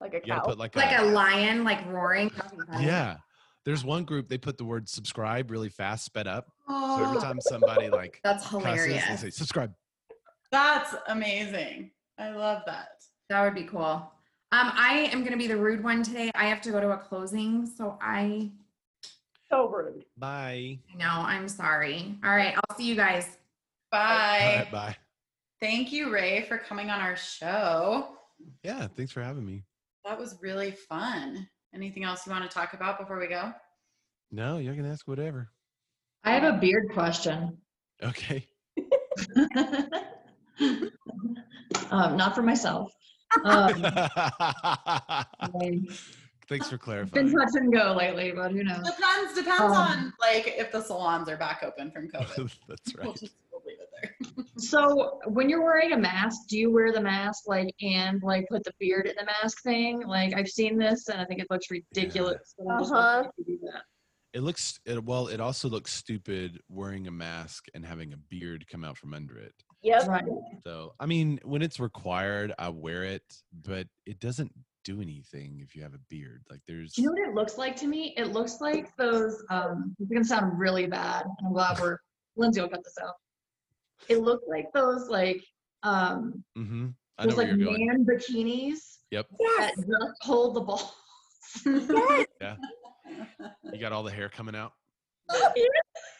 [0.00, 0.40] Like a cow.
[0.40, 2.30] Put, like, like a, a, lion, like roaring.
[2.80, 3.16] Yeah.
[3.64, 6.46] There's one group they put the word subscribe really fast, sped up.
[6.68, 6.98] Oh.
[6.98, 7.20] So every oh.
[7.20, 9.72] time somebody like that's hilarious, cusses, they say subscribe.
[10.52, 11.90] That's amazing.
[12.18, 13.04] I love that.
[13.28, 14.12] That would be cool.
[14.52, 16.30] Um, I am gonna be the rude one today.
[16.34, 18.50] I have to go to a closing, so I.
[19.50, 20.04] So rude.
[20.16, 20.78] Bye.
[20.96, 22.16] No, I'm sorry.
[22.24, 23.38] All right, I'll see you guys.
[23.90, 24.56] Bye.
[24.58, 24.96] Right, bye.
[25.60, 28.08] Thank you, Ray, for coming on our show.
[28.62, 29.64] Yeah, thanks for having me.
[30.04, 31.48] That was really fun.
[31.74, 33.52] Anything else you want to talk about before we go?
[34.30, 35.48] No, you can ask whatever.
[36.24, 37.56] I have a beard question.
[38.02, 38.46] Okay.
[41.90, 42.92] um, not for myself.
[43.44, 43.82] Um,
[46.48, 47.26] Thanks for clarifying.
[47.26, 48.84] Been touch and go lately, but who knows?
[48.84, 49.34] Depends.
[49.34, 52.54] Depends um, on like if the salons are back open from COVID.
[52.68, 53.04] That's right.
[53.04, 54.44] We'll just, we'll leave it there.
[54.58, 58.62] So when you're wearing a mask, do you wear the mask like and like put
[58.62, 60.06] the beard in the mask thing?
[60.06, 62.54] Like I've seen this and I think it looks ridiculous.
[62.56, 62.92] but I'm Uh-huh.
[62.94, 63.82] wondering if do that.
[64.32, 65.26] It looks it, well.
[65.28, 69.36] It also looks stupid wearing a mask and having a beard come out from under
[69.38, 69.54] it.
[69.86, 70.08] Yep.
[70.08, 70.24] Right.
[70.64, 73.22] So I mean, when it's required, I wear it,
[73.62, 74.52] but it doesn't
[74.84, 76.42] do anything if you have a beard.
[76.50, 78.12] Like there's you know what it looks like to me?
[78.16, 79.44] It looks like those.
[79.48, 81.24] Um, it's gonna sound really bad.
[81.44, 81.98] I'm glad we're
[82.36, 83.14] Lyndsie will cut this out.
[84.08, 85.44] It looked like those like
[85.84, 86.88] um mm-hmm.
[87.18, 87.86] I know those where like you're going.
[87.86, 89.86] man bikinis Yep, that Yes.
[89.86, 90.96] just hold the ball.
[91.64, 92.58] Yes.
[93.72, 94.72] you got all the hair coming out.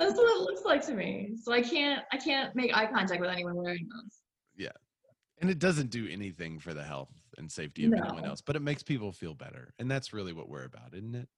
[0.00, 1.36] That's what it looks like to me.
[1.42, 4.18] So I can't I can't make eye contact with anyone wearing those.
[4.56, 4.72] Yeah.
[5.40, 8.60] And it doesn't do anything for the health and safety of anyone else, but it
[8.60, 9.74] makes people feel better.
[9.78, 11.28] And that's really what we're about, isn't it?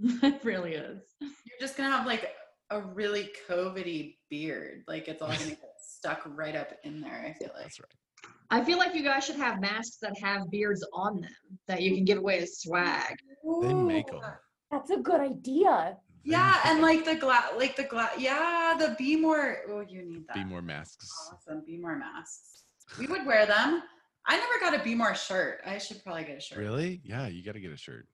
[0.22, 1.02] it really is.
[1.20, 2.30] You're just gonna have like
[2.70, 4.84] a really COVIDy beard.
[4.86, 7.26] Like it's all gonna get stuck right up in there.
[7.28, 7.64] I feel like.
[7.64, 8.32] That's right.
[8.50, 11.30] I feel like you guys should have masks that have beards on them
[11.66, 13.16] that you can give away as swag.
[13.62, 14.20] They make them.
[14.70, 15.96] That's a good idea.
[16.24, 18.12] Yeah, and like the glass, like the glass.
[18.18, 19.56] Yeah, the BMORE.
[19.68, 20.36] Oh, you need that.
[20.36, 21.10] BMORE masks.
[21.32, 21.62] Awesome.
[21.68, 22.64] BMORE masks.
[22.98, 23.82] We would wear them.
[24.26, 25.60] I never got a BMORE shirt.
[25.66, 26.58] I should probably get a shirt.
[26.58, 27.00] Really?
[27.04, 28.06] Yeah, you got to get a shirt.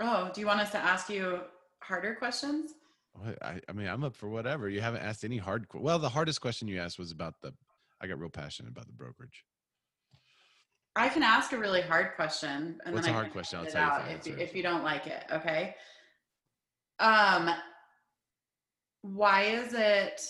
[0.00, 1.40] Oh, do you want us to ask you
[1.80, 2.72] harder questions?
[3.42, 4.68] I, I mean, I'm up for whatever.
[4.68, 5.66] You haven't asked any hard.
[5.74, 7.52] Well, the hardest question you asked was about the.
[8.00, 9.44] I got real passionate about the brokerage.
[10.96, 13.58] I can ask a really hard question, and What's then a I hard question?
[13.58, 15.24] I'll tell you if out I if, answer you, if you don't like it.
[15.32, 15.74] Okay.
[17.00, 17.50] Um,
[19.02, 20.22] why is it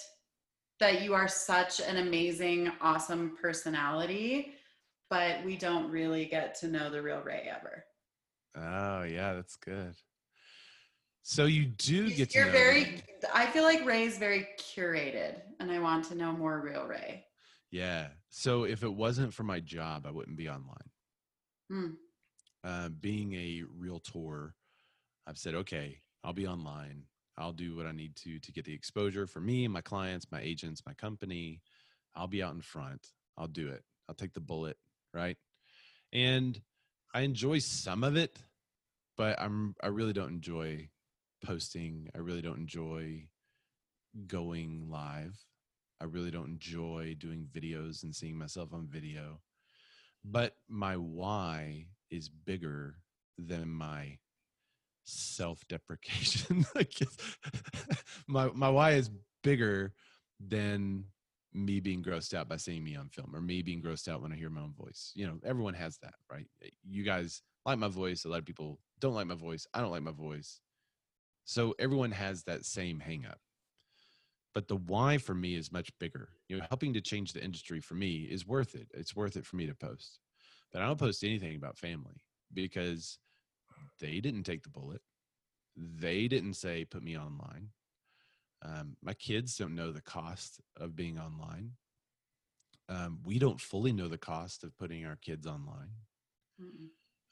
[0.78, 4.54] that you are such an amazing, awesome personality,
[5.10, 7.84] but we don't really get to know the real Ray ever?
[8.56, 9.94] Oh yeah, that's good.
[11.22, 12.84] So you do get to You're know very.
[12.84, 13.02] me.
[13.34, 17.24] I feel like Ray's very curated, and I want to know more real Ray.
[17.70, 18.08] Yeah.
[18.30, 20.90] So if it wasn't for my job, I wouldn't be online.
[21.70, 21.86] Hmm.
[22.64, 24.54] Uh, being a realtor,
[25.26, 27.04] I've said, okay, I'll be online.
[27.38, 30.40] I'll do what I need to to get the exposure for me, my clients, my
[30.40, 31.62] agents, my company.
[32.14, 33.08] I'll be out in front.
[33.38, 33.82] I'll do it.
[34.08, 34.76] I'll take the bullet,
[35.14, 35.36] right?
[36.12, 36.60] And
[37.14, 38.38] I enjoy some of it,
[39.16, 40.88] but I'm I really don't enjoy
[41.44, 42.08] posting.
[42.14, 43.28] I really don't enjoy
[44.26, 45.36] going live.
[46.00, 49.40] I really don't enjoy doing videos and seeing myself on video.
[50.24, 52.96] But my why is bigger
[53.38, 54.18] than my
[55.04, 56.64] self-deprecation.
[56.74, 57.16] Guess.
[58.28, 59.10] my my why is
[59.42, 59.92] bigger
[60.38, 61.04] than
[61.52, 64.32] me being grossed out by seeing me on film or me being grossed out when
[64.32, 65.12] I hear my own voice.
[65.14, 66.46] You know, everyone has that, right?
[66.64, 68.24] Eh, you guys like my voice.
[68.24, 69.66] A lot of people don't like my voice.
[69.74, 70.60] I don't like my voice.
[71.44, 73.40] So everyone has that same hang up
[74.54, 76.30] but the why for me is much bigger.
[76.48, 78.88] You know, helping to change the industry for me is worth it.
[78.94, 80.18] It's worth it for me to post.
[80.72, 82.22] But I don't post anything about family
[82.52, 83.18] because
[84.00, 85.02] they didn't take the bullet.
[85.76, 87.68] They didn't say put me online.
[88.62, 91.72] Um, my kids don't know the cost of being online.
[92.88, 95.90] Um, we don't fully know the cost of putting our kids online.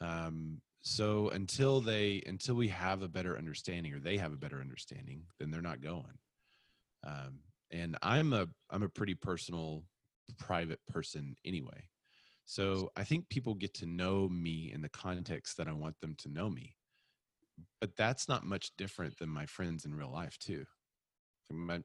[0.00, 4.60] Um, so until they until we have a better understanding or they have a better
[4.60, 6.18] understanding, then they're not going
[7.06, 7.38] um,
[7.70, 9.84] and i'm a i'm a pretty personal
[10.38, 11.84] private person anyway
[12.50, 16.14] so i think people get to know me in the context that i want them
[16.16, 16.74] to know me
[17.80, 20.64] but that's not much different than my friends in real life too.
[21.50, 21.80] My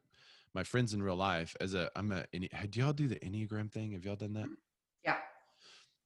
[0.54, 3.72] my friends in real life as a i'm a any- do y'all do the enneagram
[3.72, 3.92] thing?
[3.94, 4.46] Have y'all done that?
[4.46, 4.54] Mm-hmm.
[5.04, 5.18] Yeah.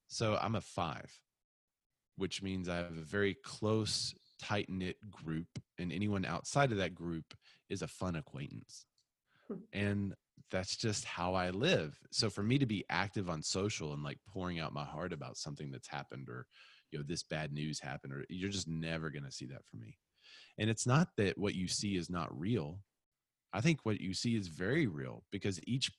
[0.08, 1.20] so i'm a five
[2.16, 5.46] which means i have a very close tight knit group
[5.78, 7.34] and anyone outside of that group
[7.68, 8.86] is a fun acquaintance.
[9.48, 9.54] Hmm.
[9.72, 10.14] And
[10.50, 11.98] that's just how I live.
[12.10, 15.36] So for me to be active on social and like pouring out my heart about
[15.36, 16.46] something that's happened or
[16.90, 19.80] you know this bad news happened or you're just never going to see that from
[19.80, 19.98] me.
[20.58, 22.80] And it's not that what you see is not real.
[23.52, 25.90] I think what you see is very real because each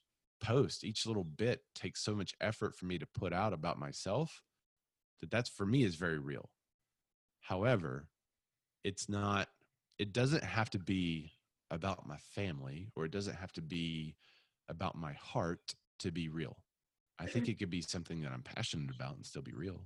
[0.42, 4.42] post, each little bit takes so much effort for me to put out about myself
[5.22, 6.50] that that's for me is very real.
[7.42, 8.08] However,
[8.84, 9.48] it's not
[9.98, 11.34] it doesn't have to be
[11.72, 14.16] about my family or it doesn't have to be
[14.70, 16.58] about my heart to be real.
[17.20, 17.52] I think mm-hmm.
[17.52, 19.84] it could be something that I'm passionate about and still be real.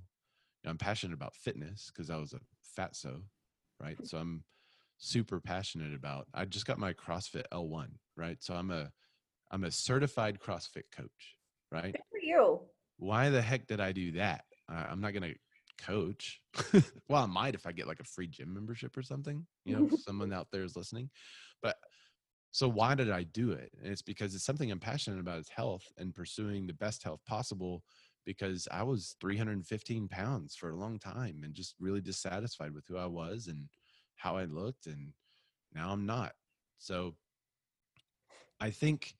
[0.62, 2.40] You know, I'm passionate about fitness because I was a
[2.80, 3.22] fatso,
[3.80, 3.96] right?
[3.96, 4.04] Mm-hmm.
[4.04, 4.44] So I'm
[4.98, 6.26] super passionate about.
[6.32, 8.36] I just got my CrossFit L1, right?
[8.40, 8.90] So I'm a
[9.50, 11.36] I'm a certified CrossFit coach,
[11.70, 11.92] right?
[11.92, 12.60] Good for you.
[12.98, 14.44] Why the heck did I do that?
[14.68, 15.34] I, I'm not gonna
[15.78, 16.40] coach.
[17.08, 19.46] well, I might if I get like a free gym membership or something.
[19.64, 21.10] You know, if someone out there is listening.
[21.62, 21.76] But
[22.54, 23.72] So why did I do it?
[23.82, 27.18] And it's because it's something I'm passionate about is health and pursuing the best health
[27.26, 27.82] possible
[28.24, 32.96] because I was 315 pounds for a long time and just really dissatisfied with who
[32.96, 33.68] I was and
[34.14, 34.86] how I looked.
[34.86, 35.14] And
[35.74, 36.34] now I'm not.
[36.78, 37.16] So
[38.60, 39.16] I think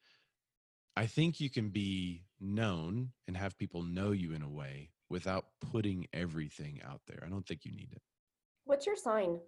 [0.97, 5.47] I think you can be known and have people know you in a way without
[5.73, 7.25] putting everything out there.
[7.27, 8.03] I don't think you need it.
[8.65, 9.41] What's your sign?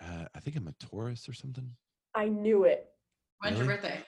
[0.00, 1.72] Uh, I think I'm a Taurus or something.
[2.14, 2.86] I knew it.
[3.40, 3.80] When's your Really?
[3.80, 4.04] birthday?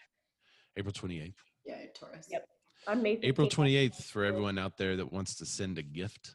[0.76, 1.34] April 28th.
[1.64, 2.26] Yeah, Taurus.
[2.30, 2.46] Yep.
[2.86, 6.34] I'm May April 28th for everyone out there that wants to send a gift.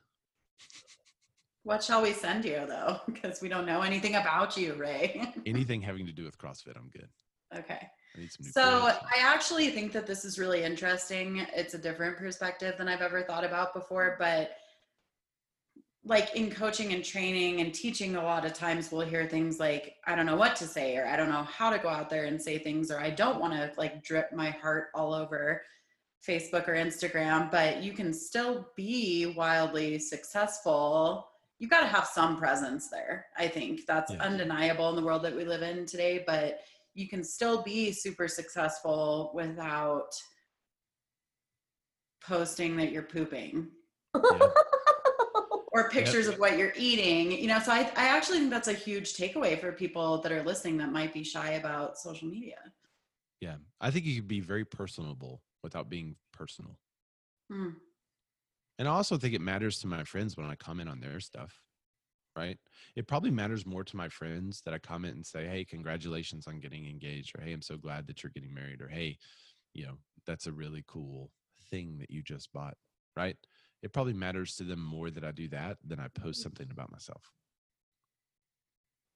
[1.64, 3.00] What shall we send you though?
[3.06, 5.32] Because we don't know anything about you, Ray.
[5.46, 7.10] Anything having to do with CrossFit, I'm good.
[7.56, 7.88] okay.
[8.16, 8.94] I need some new So clothes.
[9.16, 11.46] I actually think that this is really interesting.
[11.54, 14.52] It's a different perspective than I've ever thought about before, but
[16.10, 19.94] like in coaching and training and teaching a lot of times we'll hear things like
[20.08, 22.26] I don't know what to say or I don't know how to go out there
[22.26, 25.62] and say things or I don't want to like drip my heart all over
[26.28, 31.28] Facebook or Instagram, but you can still be wildly successful.
[31.60, 33.28] you've got to have some presence there.
[33.38, 34.22] I think that's Yeah.
[34.24, 36.62] undeniable in the world that we live in today, but
[36.94, 40.10] you can still be super successful without
[42.26, 43.68] posting that you're pooping
[44.16, 44.48] Yeah.
[45.80, 48.74] Or pictures of what you're eating you know so I, I actually think that's a
[48.74, 52.58] huge takeaway for people that are listening that might be shy about social media
[53.42, 53.56] Yeah.
[53.80, 56.78] I think you could be very personable without being personal.
[57.50, 57.70] Hmm.
[58.78, 61.60] And I also think it matters to my friends when I comment on their stuff,
[62.36, 62.58] right?
[62.96, 66.60] It probably matters more to my friends that I comment and say, hey, congratulations on
[66.60, 69.18] getting engaged, or hey, I'm so glad that you're getting married, or hey,
[69.74, 71.32] you know, that's a really cool
[71.70, 72.76] thing that you just bought,
[73.18, 73.36] right?
[73.82, 76.44] It probably matters to them more that I do that than I post mm-hmm.
[76.44, 77.32] something about myself.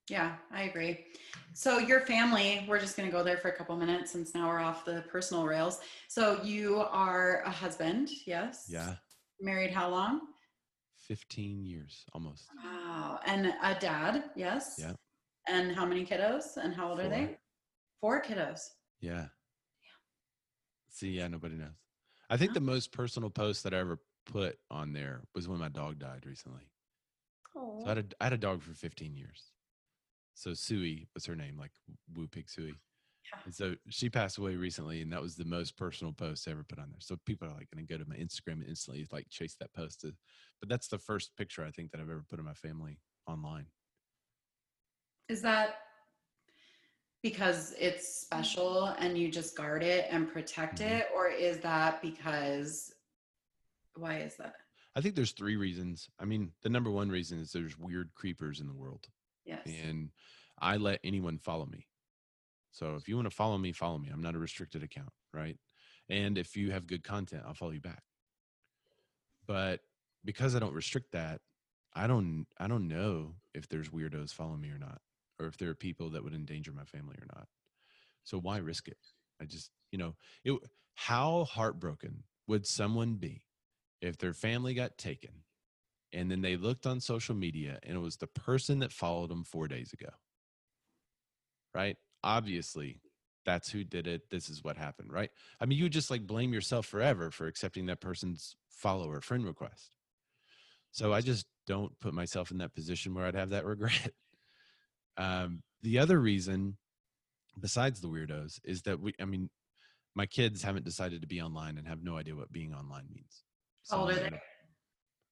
[0.09, 1.05] yeah i agree
[1.53, 4.49] so your family we're just going to go there for a couple minutes since now
[4.49, 8.95] we're off the personal rails so you are a husband yes Yeah.
[9.39, 10.19] married how long
[11.07, 12.49] 15 years almost.
[12.63, 14.93] wow and a dad yes Yeah.
[15.47, 17.37] and how many kiddos and how old are they
[18.01, 18.59] four kiddos
[18.99, 19.11] Yeah.
[19.13, 19.29] Yeah.
[20.89, 21.77] See, yeah, nobody knows.
[22.29, 25.69] I think the most personal post that I ever put on there was when my
[25.69, 26.69] dog died recently.
[27.53, 29.51] So I had a, I had a dog for 15 years.
[30.35, 31.71] So Sooie was her name, like
[32.15, 32.67] Woo Pig Sooie.
[33.31, 33.39] Yeah.
[33.45, 36.63] And so she passed away recently, and that was the most personal post I ever
[36.63, 36.99] put on there.
[36.99, 39.73] So people are like going to go to my Instagram and instantly like chase that
[39.73, 40.01] post.
[40.01, 40.13] To,
[40.59, 43.67] but that's the first picture I think that I've ever put of my family online.
[45.29, 45.75] Is that
[47.21, 50.99] because it's special and you just guard it and protect Mhm.
[50.99, 51.07] it?
[51.13, 52.92] Or is that because,
[53.95, 54.55] why is that?
[54.95, 56.09] I think there's three reasons.
[56.19, 59.07] I mean, the number one reason is there's weird creepers in the world.
[59.45, 59.61] Yes.
[59.65, 60.09] and
[60.61, 61.87] I let anyone follow me.
[62.71, 64.09] So if you want to follow me, follow me.
[64.11, 65.57] I'm not a restricted account, right?
[66.09, 68.03] And if you have good content, I'll follow you back.
[69.45, 69.81] But
[70.23, 71.41] because I don't restrict that,
[71.93, 75.01] I don't I don't know if there's weirdos following me or not,
[75.39, 77.47] or if there are people that would endanger my family or not.
[78.23, 78.97] So why risk it?
[79.41, 80.57] I just, you know, it
[80.95, 83.43] how heartbroken would someone be
[84.03, 85.31] if their family got taken
[86.11, 89.45] and then they looked on social media and it was the person that followed them
[89.45, 90.09] four days ago.
[91.73, 91.95] Right?
[92.23, 92.99] Obviously
[93.45, 94.29] that's who did it.
[94.29, 95.29] This is what happened right?
[95.59, 99.95] I mean you just like blame yourself forever for accepting that person's follower friend request.
[100.91, 104.11] So i just don't put myself in that position where i'd have that regret.
[105.15, 106.77] Um, the other reason
[107.57, 109.49] besides the weirdos is that we i mean
[110.15, 113.43] my kids haven't decided to be online and have no idea what being online means
[113.89, 114.29] How old I'm are they?
[114.29, 114.41] gonna-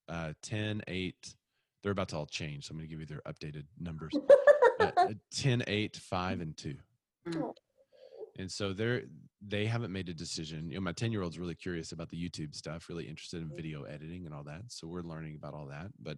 [0.08, 1.36] uh, 10, 8.
[1.84, 2.68] They're about to all change.
[2.68, 4.14] So I'm going to give you their updated numbers.
[4.78, 6.76] But, uh, 10, 8, 5, and 2.
[7.30, 7.54] Mm.
[8.38, 9.04] And so they're
[9.46, 10.70] they haven't made a decision.
[10.70, 13.50] You know, my 10 year old's really curious about the YouTube stuff, really interested in
[13.56, 14.62] video editing and all that.
[14.68, 15.88] So we're learning about all that.
[16.00, 16.18] But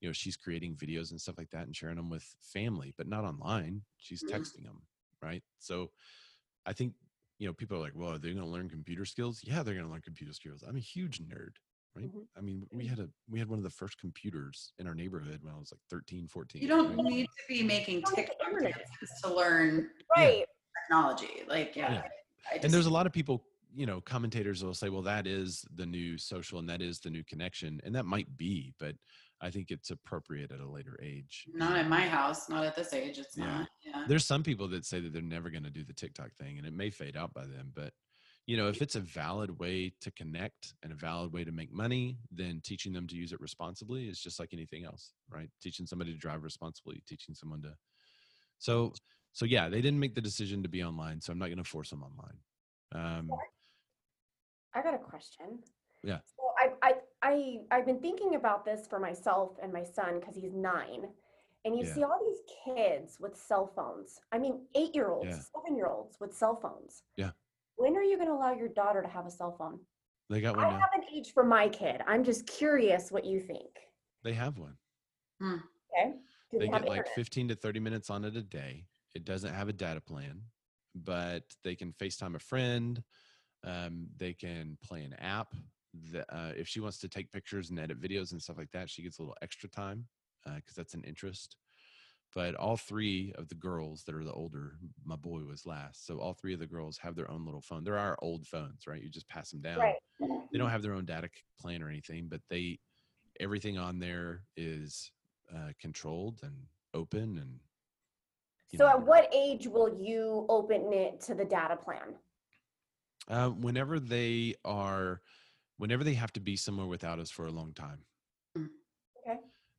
[0.00, 3.06] you know, she's creating videos and stuff like that and sharing them with family, but
[3.06, 3.82] not online.
[3.98, 4.30] She's Mhm.
[4.30, 4.82] texting them,
[5.22, 5.42] right?
[5.58, 5.92] So
[6.66, 6.94] I think
[7.38, 9.40] you know, people are like, well, are they going to learn computer skills?
[9.44, 10.62] Yeah, they're going to learn computer skills.
[10.66, 11.56] I'm a huge nerd,
[11.96, 12.12] right?
[12.12, 12.26] Mhm.
[12.36, 15.40] I mean, we had a we had one of the first computers in our neighborhood
[15.42, 16.62] when I was like 13, 14.
[16.62, 17.04] You don't right?
[17.04, 20.44] need to be making It's on the TikTok dances to learn Right.
[20.82, 21.42] technology.
[21.48, 21.92] Like, yeah.
[21.92, 22.02] Yeah.
[22.52, 23.44] I and there's a lot of people
[23.76, 27.10] you know commentators will say well that is the new social and that is the
[27.10, 28.94] new connection and that might be but
[29.40, 32.92] i think it's appropriate at a later age not in my house, not at this
[32.92, 33.18] age.
[33.18, 33.46] It's Yeah.
[33.46, 33.68] not.
[33.94, 34.04] Yeah.
[34.08, 36.66] there's some people that say that they're never going to do the tiktok thing and
[36.66, 37.92] it may fade out by then but
[38.46, 41.72] you know if it's a valid way to connect and a valid way to make
[41.72, 45.86] money then teaching them to use it responsibly is just like anything else right teaching
[45.86, 47.72] somebody to drive responsibly teaching someone to
[48.58, 48.92] so
[49.34, 51.64] so yeah, they didn't make the decision to be online, so I'm not going to
[51.64, 52.38] force them online.
[52.94, 53.30] Um,
[54.72, 55.58] I got a question.
[56.04, 56.18] Yeah.
[56.36, 60.36] So I I I I've been thinking about this for myself and my son because
[60.36, 61.08] he's nine,
[61.64, 61.94] and you Yeah.
[61.94, 64.20] see all these kids with cell phones.
[64.32, 65.40] I mean, eight year olds, Yeah.
[65.40, 67.02] seven year olds with cell phones.
[67.16, 67.32] Yeah.
[67.76, 69.86] When are you going to allow your daughter to have a cell phone?
[70.30, 70.78] they got one I now.
[70.80, 72.00] have an age for my kid.
[72.06, 73.78] I'm just curious what you think.
[74.22, 74.78] They have one.
[75.42, 76.18] Okay.
[76.50, 78.86] Do They have get like 15 to 30 minutes on it a day.
[79.14, 80.50] It doesn't have a data plan,
[80.94, 83.02] but they can FaceTime a friend.
[83.64, 85.54] Um, they can play an app.
[86.10, 88.88] That, uh, if she wants to take pictures and edit videos and stuff like that,
[88.90, 90.08] she gets a little extra time
[90.44, 91.56] because that's an interest.
[92.34, 94.72] But all three of the girls that are the older,
[95.04, 96.06] my boy was last.
[96.06, 97.84] So all three of the girls have their own little phone.
[97.84, 99.00] There are old phones, right?
[99.00, 99.78] You just pass them down.
[99.78, 99.96] Right.
[100.52, 101.28] They don't have their own data
[101.60, 102.78] plan or anything, but they
[103.40, 105.10] everything on there is
[105.54, 106.54] uh, controlled and
[106.92, 107.58] open and
[108.74, 112.14] So know, at what age will you open it to the data plan?
[113.28, 115.20] uh, whenever they are
[115.78, 117.98] whenever they have to be somewhere without us for a long time.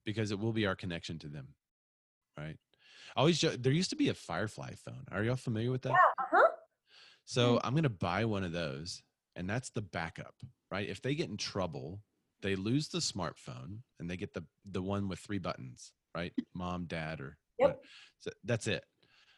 [0.06, 1.56] Because it will be our connection to them
[2.38, 2.58] right
[3.16, 5.97] I always there used to be a firefly phone are y'all familiar with that Yeah.
[6.20, 6.51] Uh-huh.
[7.26, 9.01] So I'm going to buy one of those,
[9.36, 10.36] and that's the backup,
[10.72, 10.88] right?
[10.88, 12.03] If they get in trouble,
[12.41, 16.34] they lose the smartphone and they get the the one with three buttons, right?
[16.53, 17.84] Mom, dad, or Yep.
[18.20, 18.86] so that's it.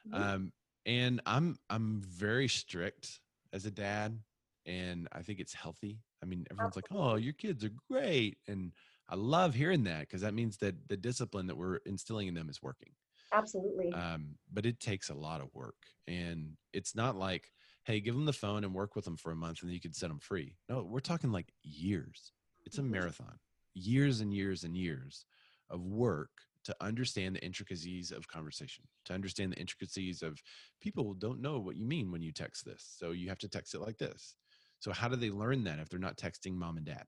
[0.07, 0.13] Mhm.
[0.13, 0.53] Um,
[0.85, 3.21] and I'm I'm very strict
[3.53, 4.19] as a dad,
[4.65, 6.01] and I think it's healthy.
[6.21, 8.73] I mean, everyone's like, "Oh, your kids are great," and
[9.09, 12.49] I love hearing that because that means that the discipline that we're instilling in them
[12.49, 12.95] is working.
[13.31, 13.93] Absolutely.
[13.93, 17.53] um, but it takes a lot of work and it's not like
[17.85, 19.79] hey give them the phone and work with them for a month and then you
[19.81, 20.57] can set them free.
[20.69, 22.33] No we're talking like years.
[22.65, 22.83] It's a Mhm.
[22.83, 23.39] marathon.
[23.73, 25.25] Years and years and years
[25.69, 26.31] of work
[26.65, 30.41] to understand the intricacies of conversation to understand the intricacies of
[30.81, 33.73] people don't know what you mean when you text this so you have to text
[33.73, 34.35] it like this.
[34.79, 37.05] So how do they learn that if they're not texting mom and dad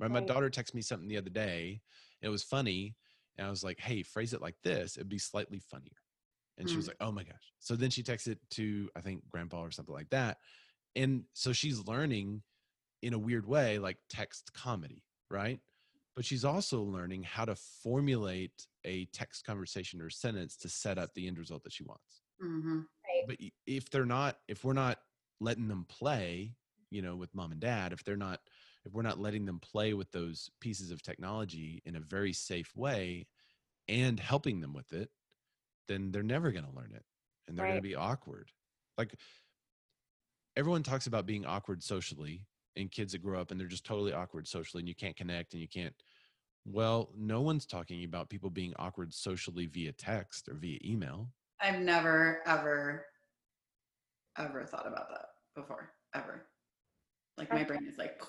[0.00, 1.82] right my daughter texted me something the other day
[2.22, 2.96] it was funny
[3.36, 5.96] and I was like, hey, phrase it like this, it'd be slightly funnier.
[6.58, 6.88] And she was Mm.
[6.88, 7.54] like, oh my gosh.
[7.60, 10.38] So then she texted it to, I think, grandpa or something like that.
[10.96, 12.42] And so she's learning
[13.02, 15.60] in a weird way, like text comedy, right?
[16.16, 21.14] But she's also learning how to formulate a text conversation or sentence to set up
[21.14, 22.22] the end result that she wants.
[22.40, 22.88] Mhm.
[23.26, 24.98] But if they're not, if we're not
[25.40, 26.56] letting them play,
[26.90, 28.40] you know, with mom and dad, if they're not,
[28.84, 32.74] if we're not letting them play with those pieces of technology in a very safe
[32.74, 33.26] way
[33.88, 35.10] and helping them with it,
[35.88, 37.04] then they're never going to learn it
[37.46, 38.50] and they're going to be awkward.
[38.96, 39.14] Like
[40.56, 42.42] everyone talks about being awkward socially
[42.76, 45.52] and kids that grow up and they're just totally awkward socially and you can't connect
[45.52, 45.94] and you can't.
[46.64, 51.28] Well, no one's talking about people being awkward socially via text or via email.
[51.60, 53.06] I've never, ever,
[54.38, 56.46] ever thought about that before, ever.
[57.36, 58.22] Like my brain is like,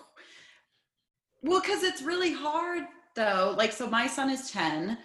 [1.41, 2.83] well, because it's really hard
[3.15, 3.53] though.
[3.57, 4.97] Like, so my son is 10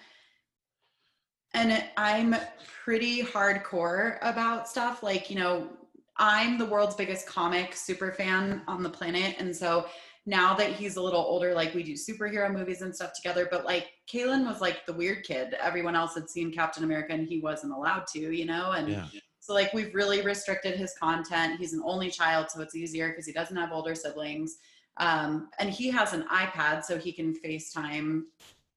[1.54, 2.36] and I'm
[2.84, 5.02] pretty hardcore about stuff.
[5.02, 5.70] Like, you know,
[6.18, 9.36] I'm the world's biggest comic super fan on the planet.
[9.38, 9.86] And so
[10.26, 13.64] now that he's a little older, like we do superhero movies and stuff together, but
[13.64, 15.54] like Kalen was like the weird kid.
[15.54, 18.72] Everyone else had seen Captain America and he wasn't allowed to, you know?
[18.72, 19.06] And Yeah.
[19.40, 21.58] so like we've really restricted his content.
[21.60, 24.58] He's an only child, so it's easier because he doesn't have older siblings.
[24.98, 28.22] Um, and he has an iPad, so he can FaceTime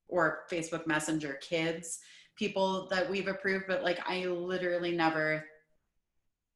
[0.07, 1.99] or Facebook Messenger kids,
[2.36, 3.65] people that we've approved.
[3.67, 5.45] But like I literally never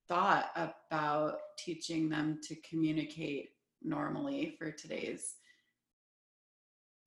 [0.07, 3.51] thought about teaching them to communicate
[3.82, 5.36] normally for today's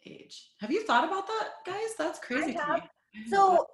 [0.06, 0.50] age.
[0.60, 1.94] Have you thought about that, guys?
[1.98, 2.76] That's crazy to have.
[2.76, 2.90] me.
[3.26, 3.66] I So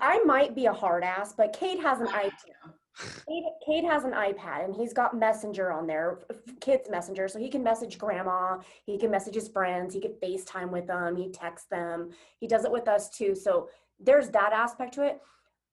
[0.00, 2.32] I might be a hard ass, but Kate has an iPad.
[2.98, 6.20] Kate, Kate has an iPad and he's got Messenger on there,
[6.60, 10.70] kids Messenger, so he can message grandma, he can message his friends, he can FaceTime
[10.70, 13.34] with them, he texts them, he does it with us too.
[13.34, 13.68] So
[14.00, 15.20] there's that aspect to it.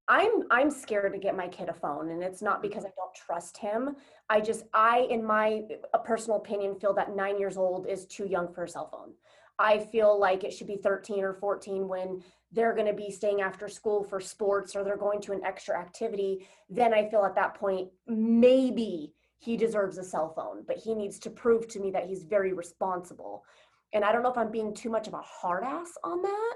[0.07, 3.15] I'm I'm scared to get my kid a phone, and it's not because I don't
[3.15, 3.95] trust him.
[4.29, 5.61] I just I, in my
[5.93, 9.13] a personal opinion, feel that nine years old is too young for a cell phone.
[9.59, 13.41] I feel like it should be 13 or 14 when they're going to be staying
[13.41, 17.35] after school for sports or they're going to an extra activity, then I feel at
[17.35, 21.91] that point maybe he deserves a cell phone, but he needs to prove to me
[21.91, 23.43] that he's very responsible.
[23.91, 26.53] And I don't know if I'm being too much of a hard ass on that.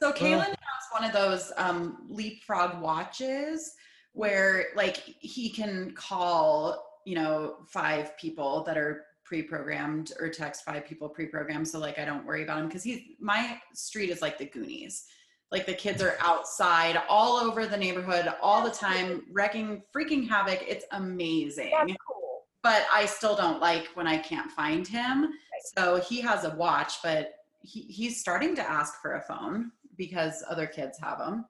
[0.00, 0.56] So Kaylin has
[0.92, 3.74] one of those um, leapfrog watches
[4.12, 10.84] where like he can call, you know, five people that are pre-programmed or text five
[10.84, 11.68] people pre-programmed.
[11.68, 15.04] So like I don't worry about him because he's my street is like the Goonies.
[15.52, 20.64] Like the kids are outside all over the neighborhood all the time, wrecking freaking havoc.
[20.66, 21.70] It's amazing.
[21.70, 22.40] That's cool.
[22.64, 25.28] But I still don't like when I can't find him.
[25.76, 30.42] So he has a watch, but he, he's starting to ask for a phone because
[30.50, 31.46] other kids have them.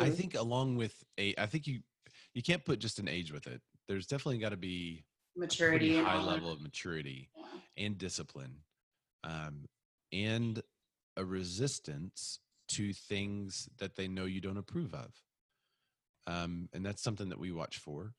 [0.00, 0.14] I Hmm.
[0.14, 1.78] think along with a, I think you
[2.34, 3.60] you can't put just an age with it.
[3.88, 5.09] There's definitely got to be a
[5.40, 5.96] Maturity.
[5.96, 7.46] and high level of maturity Yeah.
[7.76, 8.62] and discipline,
[9.24, 9.66] um,
[10.12, 10.62] and
[11.16, 12.38] a resistance
[12.68, 15.12] to things that they know you don't approve of.
[16.26, 18.14] Um, and that's something that we watch for.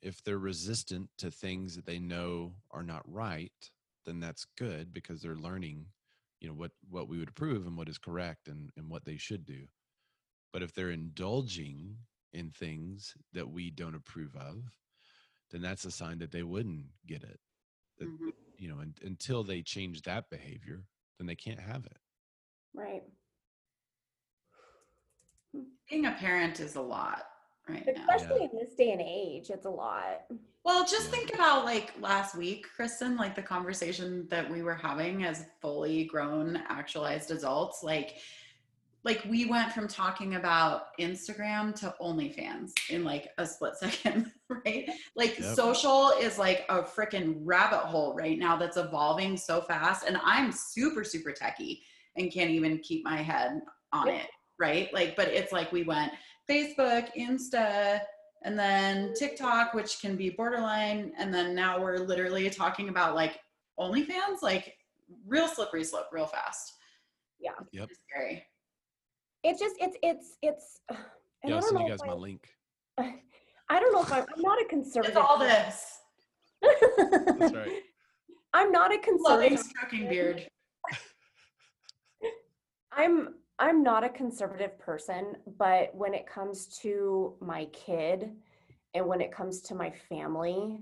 [0.00, 3.70] If they're resistant to things that they know are not right,
[4.04, 5.86] then that's good because they're learning,
[6.40, 9.16] you know, what what we would approve and what is correct and and what they
[9.16, 9.68] should do.
[10.52, 11.96] But if they're indulging
[12.32, 14.64] in things that we don't approve of,
[15.52, 17.38] then that's a sign that they wouldn't get it.
[17.98, 18.32] That, Mhm.
[18.58, 20.84] You know, and, until they change that behavior,
[21.18, 21.98] then they can't have it.
[22.72, 23.02] Right.
[25.90, 27.26] Being a parent is a lot
[27.68, 28.06] right now.
[28.08, 30.26] Especially in this day and age, it's a lot.
[30.64, 31.10] Well, just Yeah.
[31.10, 36.04] think about like last week, Kristen, like the conversation that we were having as fully
[36.04, 37.82] grown, actualized adults.
[37.82, 38.18] Like,
[39.04, 44.88] like we went from talking about Instagram to OnlyFans in like a split second, right?
[45.16, 45.54] Like Yep.
[45.56, 50.06] social is like a freaking rabbit hole right now that's evolving so fast.
[50.06, 51.80] And I'm super, super techie
[52.16, 53.60] and can't even keep my head
[53.92, 54.22] on Yep.
[54.22, 54.94] it, right?
[54.94, 56.12] Like, but it's like we went
[56.48, 58.00] Facebook, Insta,
[58.44, 63.38] and then TikTok, which can be borderline, and then now we're literally talking about like
[63.78, 64.74] OnlyFans, like
[65.26, 66.74] real slippery slope, real fast.
[67.38, 67.52] Yeah.
[67.72, 67.88] Yep.
[67.90, 68.44] It's scary.
[69.44, 70.80] It's just it's it's it's.
[71.44, 72.48] And Yeah, I I'll don't send know you if guys my I- link.
[73.68, 74.24] I don't know if I'm.
[74.36, 75.16] I'm not a conservative.
[75.16, 75.98] It's all this.
[76.62, 77.82] That's right.
[78.54, 79.58] I'm not a Loving conservative.
[79.58, 80.46] stroking beard.
[82.92, 88.30] I'm I'm not a conservative person, but when it comes to my kid
[88.94, 90.78] and when it comes to my family,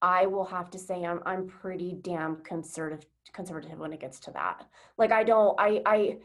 [0.00, 4.30] I will have to say I'm I'm pretty damn conservative conservative when it gets to
[4.32, 4.66] that.
[4.98, 6.18] Like I don't I I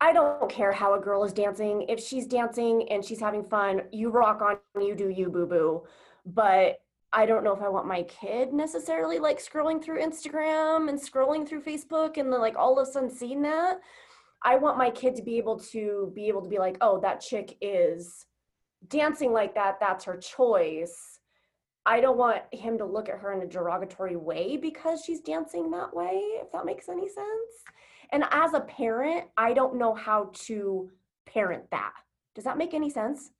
[0.00, 1.82] I- don't care how a girl is dancing.
[1.88, 5.84] If she's dancing and she's having fun, you rock on, you do you, boo boo.
[6.24, 6.80] But
[7.12, 11.48] I don't know if I want my kid necessarily like scrolling through Instagram and scrolling
[11.48, 13.80] through Facebook and then like all of a sudden seeing that.
[14.44, 17.20] I want my kid to be able to be able to be like, oh, that
[17.20, 18.26] chick is
[18.86, 19.80] dancing like that.
[19.80, 21.18] That's her choice.
[21.86, 25.70] I don't want him to look at her in a derogatory way because she's dancing
[25.70, 27.64] that way, if that makes any sense.
[28.12, 30.90] And as a parent, I don't know how to
[31.26, 31.92] parent that.
[32.34, 33.30] Does that make any sense?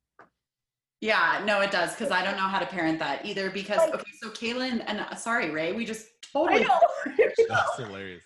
[1.01, 3.49] Yeah, no, it does because I don't know how to parent that either.
[3.49, 6.79] Because Like- okay, so Kaylin and uh, sorry, Ray, we just I totally know.
[7.47, 8.23] That's hilarious.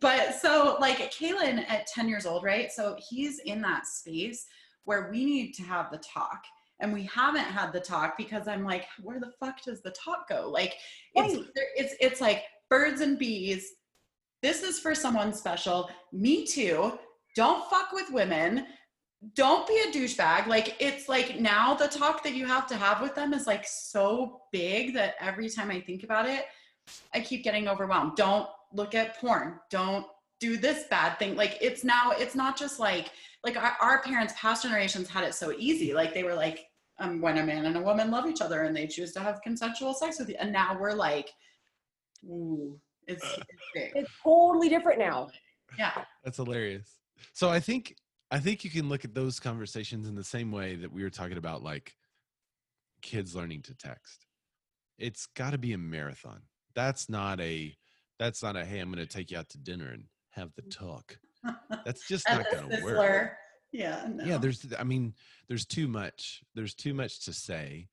[0.00, 2.70] but so like Kaylin at 10 years old, right?
[2.70, 4.46] So he's in that space
[4.84, 6.44] where we need to have the talk.
[6.80, 10.28] And we haven't had the talk because I'm like, where the fuck does the talk
[10.28, 10.48] go?
[10.48, 10.74] Like
[11.14, 11.46] it's Right.
[11.74, 13.72] it's it's like birds and bees.
[14.42, 15.90] This is for someone special.
[16.12, 16.98] Me too.
[17.34, 18.66] Don't fuck with women.
[19.34, 20.46] Don't be a douchebag.
[20.46, 23.66] Like it's like now the talk that you have to have with them is like
[23.66, 26.44] so big that every time I think about it,
[27.12, 28.16] I keep getting overwhelmed.
[28.16, 29.58] Don't look at porn.
[29.70, 30.06] Don't
[30.40, 31.34] do this bad thing.
[31.34, 33.10] Like it's now, it's not just like,
[33.44, 35.92] like our, our parents, past generations had it so easy.
[35.94, 36.66] Like they were like,
[37.00, 39.40] um, when a man and a woman love each other and they choose to have
[39.42, 40.36] consensual sex with you.
[40.38, 41.30] And now we're like,
[42.24, 42.78] ooh,
[43.08, 43.42] it's, uh,
[43.74, 43.92] it's.
[43.94, 45.28] It's totally different now.
[45.78, 46.04] Yeah.
[46.24, 46.98] That's hilarious.
[47.32, 47.96] So I think
[48.30, 51.10] I think you can look at those conversations in the same way that we were
[51.10, 51.94] talking about like
[53.02, 54.26] kids learning to text.
[54.98, 56.42] It's got to be a marathon.
[56.74, 57.74] That's not a
[58.18, 60.62] that's not a hey, I'm going to take you out to dinner and have the
[60.62, 61.18] talk.
[61.84, 63.32] That's just And not going to work.
[63.72, 64.06] Yeah.
[64.10, 64.24] No.
[64.24, 65.14] Yeah, there's I mean,
[65.48, 66.42] there's too much.
[66.54, 67.88] There's too much to say.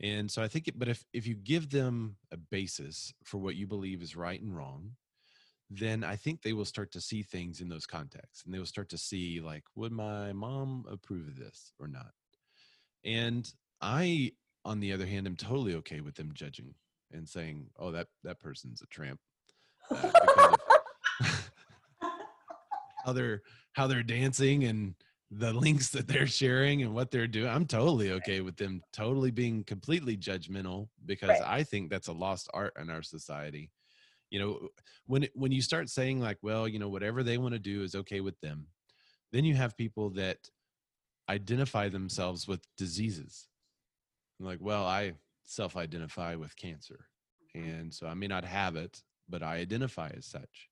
[0.00, 3.56] And so I think it, but if if you give them a basis for what
[3.56, 4.92] you believe is right and wrong,
[5.70, 8.66] then I think they will start to see things in those contexts and they will
[8.66, 12.12] start to see like would my mom approve of this or not.
[13.04, 14.32] And I
[14.64, 16.74] on the other hand am totally okay with them judging
[17.12, 19.20] and saying, "Oh, that that person's a tramp."
[19.90, 20.56] Uh,
[23.04, 23.42] how they're
[23.72, 24.94] how they're dancing and
[25.30, 27.48] the links that they're sharing and what they're doing.
[27.48, 31.42] I'm totally okay with them totally being completely judgmental because Right.
[31.44, 33.70] I think that's a lost art in our society.
[34.30, 34.68] You know,
[35.06, 37.82] when it, when you start saying like, well, you know, whatever they want to do
[37.82, 38.66] is okay with them,
[39.32, 40.38] then you have people that
[41.28, 43.48] identify themselves with diseases.
[44.40, 45.14] Like, well, I
[45.44, 47.06] self-identify with cancer,
[47.56, 47.68] mm-hmm.
[47.68, 50.68] and so I may not have it, but I identify as such.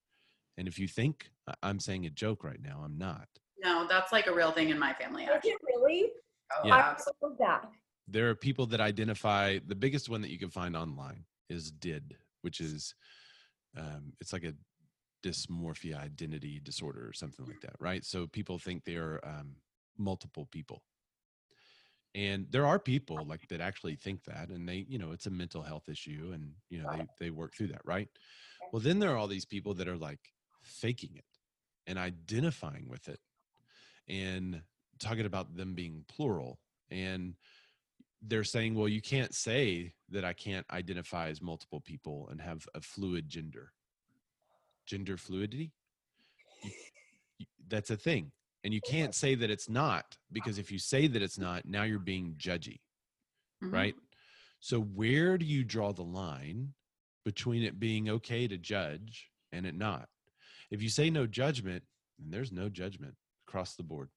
[0.57, 1.31] And if you think
[1.63, 3.29] I'm saying a joke right now, I'm not.
[3.59, 5.25] No, that's like a real thing in my family.
[5.25, 5.51] Is Actually.
[5.51, 6.13] it really?
[6.53, 6.77] Oh, Yeah.
[6.77, 7.29] I absolutely.
[7.29, 7.71] love that.
[8.09, 12.17] There are people that identify the biggest one that you can find online is DID,
[12.43, 12.95] which is
[13.77, 14.55] um, it's like a
[15.25, 18.05] dysmorphia identity disorder or something like that, right?
[18.05, 19.57] So people think they are um,
[19.99, 20.83] multiple people.
[22.15, 25.31] And there are people like that actually think that, and they, you know, it's a
[25.31, 28.09] mental health issue, and you know, they they work through that, right?
[28.73, 30.21] Well, then there are all these people that are like
[30.63, 31.25] faking it
[31.87, 33.21] and identifying with it,
[34.09, 34.63] and
[34.99, 36.59] talking about them being plural,
[36.91, 37.35] and
[38.23, 42.67] they're saying, well, you can't say that I can't identify as multiple people and have
[42.75, 43.73] a fluid gender.
[44.87, 45.73] Gender fluidity?
[47.69, 48.33] That's a thing.
[48.65, 51.83] And you can't say that it's not because if you say that it's not, now
[51.83, 52.81] you're being judgy,
[53.63, 53.73] Mhm.
[53.73, 53.95] right?
[54.61, 56.75] So, where do you draw the line
[57.25, 60.09] between it being okay to judge and it not?
[60.71, 61.85] If you say no judgment,
[62.19, 63.17] then there's no judgment
[63.47, 64.09] across the board.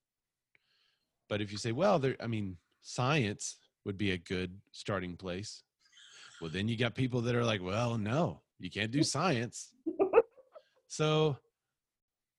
[1.27, 5.63] But if you say, well, there, I mean, science would be a good starting place.
[6.41, 9.69] Well, then you got people that are like, well, no, you can't do science.
[10.91, 11.37] So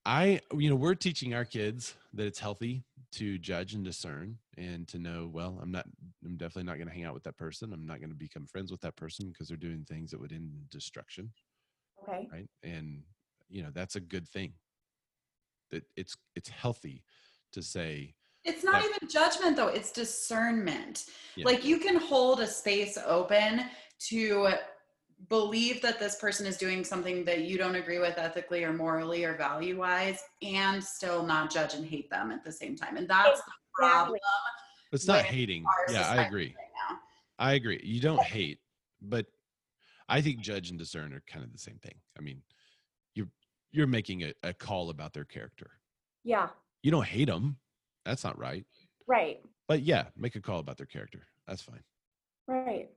[0.05, 4.85] I, you know, we're teaching our kids that it's healthy to judge and discern and
[4.89, 5.85] to know, well, I'm not,
[6.25, 7.71] I'm definitely not going to hang out with that person.
[7.71, 10.33] I'm not going to become friends with that person because they're doing things that would
[10.33, 11.31] end in destruction.
[12.03, 12.27] Okay.
[12.29, 12.49] Right.
[12.61, 13.03] And,
[13.47, 14.51] you know, that's a good thing
[15.71, 17.03] that it's, it's healthy
[17.53, 18.89] to say, It's not Yeah.
[18.95, 21.05] even judgment though, it's discernment.
[21.35, 21.45] Yeah.
[21.45, 23.65] Like you can hold a space open
[24.09, 24.53] to
[25.29, 29.23] believe that this person is doing something that you don't agree with ethically or morally
[29.23, 32.97] or value wise and still not judge and hate them at the same time.
[32.97, 34.17] And that's the problem
[34.91, 35.63] it's not hating.
[35.89, 36.55] Yeah, I agree.
[36.57, 36.97] right now.
[37.39, 37.79] I agree.
[37.83, 38.59] You don't hate,
[39.01, 39.25] but
[40.09, 41.95] I think judge and discern are kind of the same thing.
[42.17, 42.41] I mean,
[43.71, 45.71] you're you're making a, a call about their character.
[46.23, 46.49] Yeah.
[46.83, 47.57] You don't hate them.
[48.05, 48.65] That's not right.
[49.07, 49.41] Right.
[49.67, 51.23] But yeah, make a call about their character.
[51.47, 51.81] That's fine.
[52.47, 52.89] Right.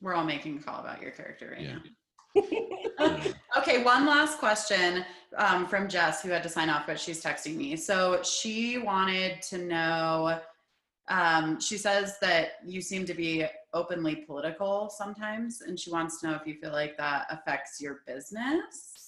[0.00, 1.74] We're all making a call about your character right Yeah.
[1.74, 1.82] now.
[2.98, 3.32] Yeah.
[3.58, 5.04] Okay, one last question
[5.36, 7.76] um, from Jess, who had to sign off, but she's texting me.
[7.76, 10.40] So she wanted to know.
[11.08, 13.44] Um, she says that you seem to be
[13.74, 18.00] openly political sometimes, and she wants to know if you feel like that affects your
[18.06, 19.01] business,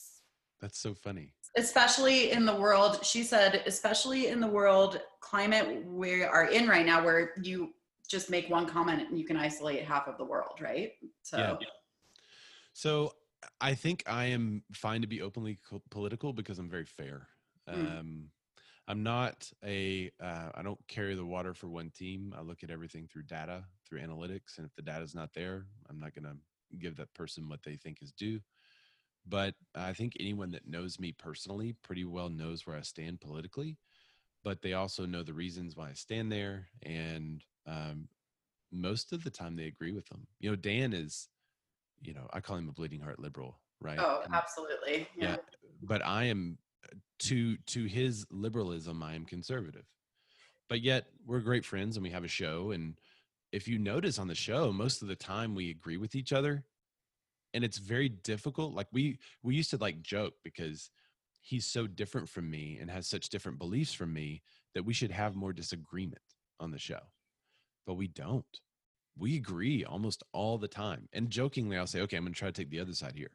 [0.65, 1.35] That's so funny.
[1.59, 3.05] especially in the world.
[3.05, 7.75] She said, especially in the world climate we are in right now, where you
[8.09, 10.93] just make one comment and you can isolate half of the world, right?
[11.21, 11.37] So.
[11.37, 11.67] Yeah.
[12.73, 13.13] So
[13.61, 17.29] I think I am fine to be openly co- political because I'm very fair.
[17.69, 18.01] Mm.
[18.01, 18.31] Um,
[18.89, 20.11] I'm not a.
[20.19, 22.35] Uh, I don't carry the water for one team.
[22.35, 25.67] I look at everything through data, through analytics, and if the data is not there,
[25.91, 26.39] I'm not going to
[26.79, 28.41] give that person what they think is due.
[29.27, 33.79] But I think anyone that knows me personally pretty well knows where I stand politically.
[34.43, 38.09] But they also know the reasons why I stand there, and um,
[38.71, 40.27] most of the time they agree with them.
[40.39, 41.29] You know, Dan is,
[42.03, 43.99] you know, I call him a bleeding heart liberal, right?
[43.99, 45.09] Oh, And- absolutely.
[45.17, 45.29] Yeah.
[45.37, 45.37] yeah
[45.83, 49.85] but i am uh, to to his liberalism i am conservative
[50.69, 52.99] but yet we're great friends and we have a show and
[53.53, 56.65] if you notice on the show most of the time we agree with each other
[57.55, 60.91] and it's very difficult like we we used to like joke because
[61.41, 64.43] he's so different from me and has such different beliefs from me
[64.75, 66.23] that we should have more disagreement
[66.61, 67.01] on the show
[67.87, 68.61] but we don't
[69.17, 72.49] we agree almost all the time and jokingly i'll say okay i'm going to try
[72.49, 73.31] to take the other side here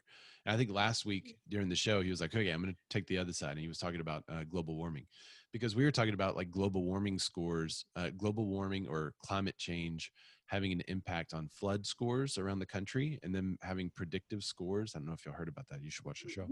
[0.46, 2.80] and I think last week during the show, he was like, okay, I'm going to
[2.90, 3.52] take the other side.
[3.52, 5.06] And he was talking about uh, global warming
[5.52, 10.12] because we were talking about like global warming scores, uh, global warming or climate change
[10.50, 14.94] having an impact on flood scores around the country and then having predictive scores.
[14.96, 15.82] I don't know if y'all heard about that.
[15.82, 16.48] You should watch the show.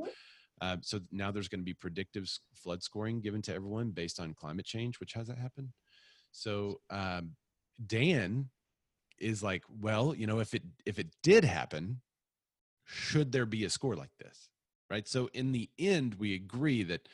[0.62, 4.34] Uh, so now there's going to be predictive flood scoring given to everyone based on
[4.34, 5.70] climate change, which has that happened.
[6.32, 7.32] So um,
[7.86, 8.50] Dan
[9.20, 12.02] is like, well, you know, if it if it did happen,
[12.88, 14.50] should there be a score like this
[14.90, 17.08] right so in the end we agree that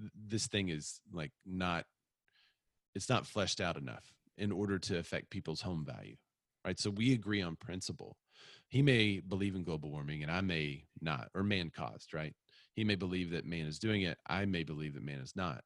[0.00, 1.84] th- this thing is like not
[2.94, 6.16] it's not fleshed out enough in order to affect people's home value
[6.66, 8.16] right so we agree on principle
[8.68, 12.34] he may believe in global warming and i may not or man caused right
[12.74, 15.62] he may believe that man is doing it i may believe that man is not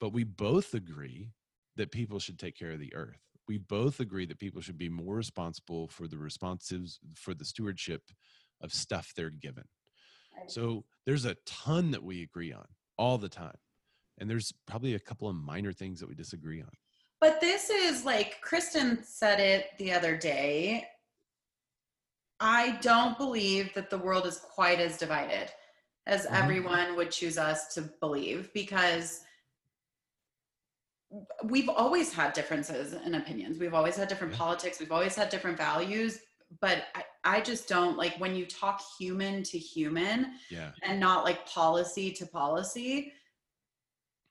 [0.00, 1.30] but we both agree
[1.76, 3.18] that people should take care of the earth
[3.48, 8.02] we both agree that people should be more responsible for the responsives for the stewardship
[8.60, 9.64] of stuff they're given.
[10.48, 12.64] So there's a ton that we agree on
[12.96, 13.56] all the time.
[14.18, 16.70] And there's probably a couple of minor things that we disagree on.
[17.24, 20.86] But this is like Kristen said it the other day.
[22.38, 25.50] I don't believe that the world is quite as divided.
[26.06, 26.42] as Mhm.
[26.42, 29.24] everyone would choose us to believe because
[31.44, 33.58] we've always had differences in opinions.
[33.58, 34.38] We've always had different Yeah.
[34.40, 34.78] politics.
[34.78, 36.20] We've always had different values.
[36.60, 40.72] But I, I just don't like when you talk human to human Yeah.
[40.82, 43.14] and not like policy to policy.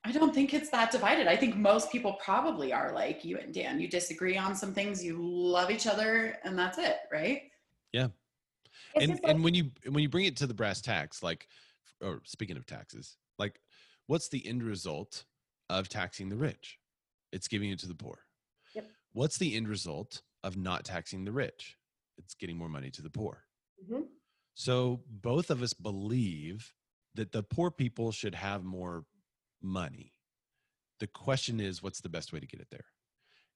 [0.05, 1.27] I don't think it's that divided.
[1.27, 3.79] I think most people probably are like you and Dan.
[3.79, 7.43] You disagree on some things, you love each other, and that's it, right?
[8.95, 11.47] It's and like, and when you when you bring it to the brass tacks, like,
[12.01, 13.59] or speaking of taxes, like,
[14.07, 15.25] what's the end result
[15.69, 16.77] of taxing the rich?
[17.31, 18.19] It's giving it to the poor.
[18.75, 18.85] Yep.
[19.13, 21.75] What's the end result of not taxing the rich?
[22.17, 23.45] It's getting more money to the poor.
[23.83, 24.07] Mhm.
[24.53, 26.73] So both of us believe
[27.15, 29.05] that the poor people should have more
[29.63, 30.13] money.
[30.99, 32.85] The question is, what's the best way to get it there?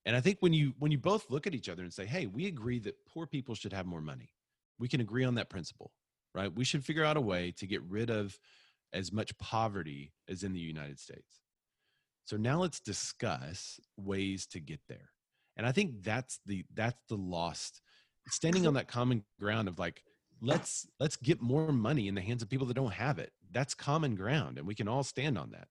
[0.06, 2.28] And I think when you when you both look at each other and say, "Hey,
[2.28, 4.34] we agree that poor people should have more money,"
[4.80, 5.92] we can agree on that principle,
[6.34, 6.54] right?
[6.54, 8.40] We should figure out a way to get rid of
[8.94, 11.42] as much poverty as in the United States.
[12.26, 15.12] So now let's discuss ways to get there.
[15.56, 17.82] And I think that's the that's the lost
[18.30, 20.04] standing on that common ground of like
[20.42, 23.32] let's let's get more money in the hands of people that don't have it.
[23.52, 25.68] That's common ground and we can all stand on that.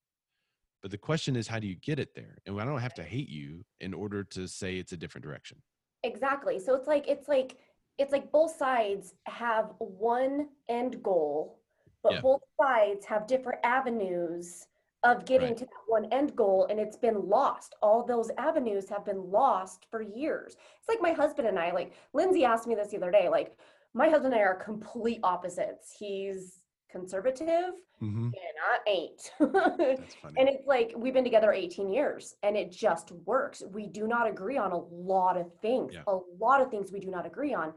[0.87, 2.39] But the question is how do you get it there?
[2.47, 5.61] And I don't have to hate you in order to say it's a different direction.
[6.05, 6.61] Exactly.
[6.61, 7.57] So it's like it's like
[7.99, 11.59] it's like both sides have one end goal,
[12.05, 12.21] but Yeah.
[12.21, 14.69] both sides have different avenues
[15.03, 15.57] of getting Right.
[15.57, 17.75] to that one end goal and it's been lost.
[17.83, 20.57] All those avenues have been lost for years.
[20.79, 23.59] It's like my husband and I, like Lyndsie asked me this the other day, like
[23.93, 25.97] my husband and I are complete opposites.
[25.99, 26.61] He's
[26.91, 27.73] conservative
[28.03, 28.25] Mm-hmm.
[28.27, 28.33] and
[28.63, 29.31] I ain't.
[30.37, 33.63] And it's like we've been together 18 years and it just works.
[33.73, 35.95] We do not agree on a lot of things.
[35.95, 36.03] Yeah.
[36.07, 37.73] A lot of things we do not agree on,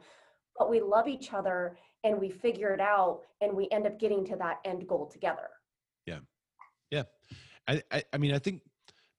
[0.57, 4.25] but we love each other and we figure it out and we end up getting
[4.25, 5.47] to that end goal together.
[6.05, 6.19] Yeah.
[6.91, 7.03] Yeah.
[7.69, 8.61] I, I, I mean, I think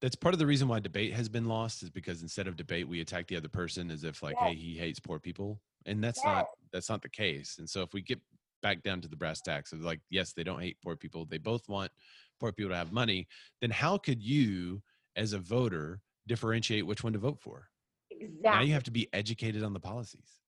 [0.02, 2.86] that's part of the reason why debate has been lost is because instead of debate,
[2.86, 4.50] we attack the other person as if like, Yes.
[4.50, 5.62] hey, he hates poor people.
[5.86, 6.26] And that's Yes.
[6.26, 7.56] not that's not the case.
[7.58, 8.20] And so if we get
[8.62, 11.38] back down to the brass tacks of like, yes, they don't hate poor people, they
[11.38, 11.90] both want
[12.38, 13.28] poor people to have money,
[13.60, 14.82] then how could you
[15.16, 17.68] as a voter differentiate which one to vote for?
[18.10, 18.50] Exactly.
[18.50, 20.38] Now you have to be educated on the policies.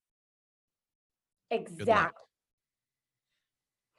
[1.49, 2.19] exactly.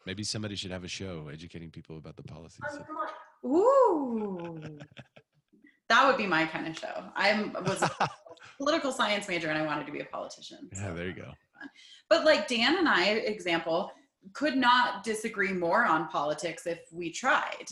[0.06, 2.60] Maybe somebody should have a show educating people about the policies.
[3.44, 4.60] Ooh.
[5.88, 7.04] that would be my kind of show.
[7.16, 7.90] I was a
[8.58, 10.68] political science major and I wanted to be a politician.
[10.74, 11.32] yeah, there you go.
[12.10, 13.90] But like Dan and I, example,
[14.32, 17.66] could not disagree more on politics if we tried.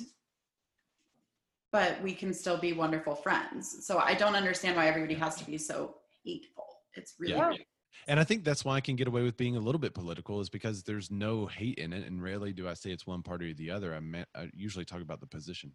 [1.73, 3.87] But we can still be wonderful friends.
[3.87, 6.67] So I don't understand why everybody has to be so hateful.
[6.95, 7.49] It's really Yeah.
[7.49, 7.65] weird.
[8.09, 10.41] And I think that's why I can get away with being a little bit political
[10.41, 13.51] is because there's no hate in it, and rarely do I say it's one party
[13.51, 13.95] or the other.
[13.95, 15.73] I, ma- I usually talk about the position.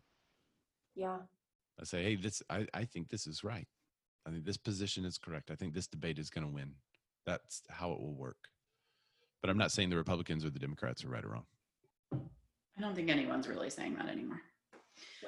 [0.94, 1.20] Yeah.
[1.80, 3.68] I say, hey, this I, I think this is right.
[4.26, 5.52] I think this position is correct.
[5.52, 6.74] I think this debate is going to win.
[7.26, 8.50] That's how it will work.
[9.42, 11.46] But I'm not saying the Republicans or the Democrats are right or wrong.
[12.14, 14.42] I don't think anyone's really saying that anymore.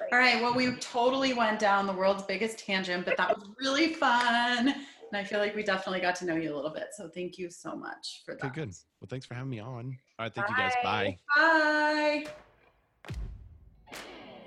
[0.00, 0.08] Right.
[0.12, 0.42] All right.
[0.42, 4.68] Well, we totally went down the world's biggest tangent, but that was really fun.
[4.68, 6.88] And I feel like we definitely got to know you a little bit.
[6.96, 8.44] So thank you so much for that.
[8.44, 8.74] Okay, good.
[9.00, 9.96] Well, thanks for having me on.
[10.18, 10.72] All right, thank you guys.
[10.82, 11.16] Bye.
[11.36, 12.24] Bye.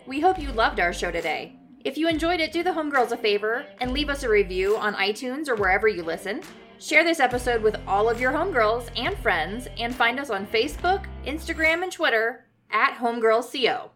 [0.06, 1.58] We hope you loved our show today.
[1.84, 4.94] If you enjoyed it, do the homegirls a favor and leave us a review on
[4.96, 6.42] iTunes or wherever you listen.
[6.84, 11.06] Share this episode with all of your homegirls and friends, and find us on Facebook,
[11.26, 13.90] Instagram, and Twitter at homegirlsco.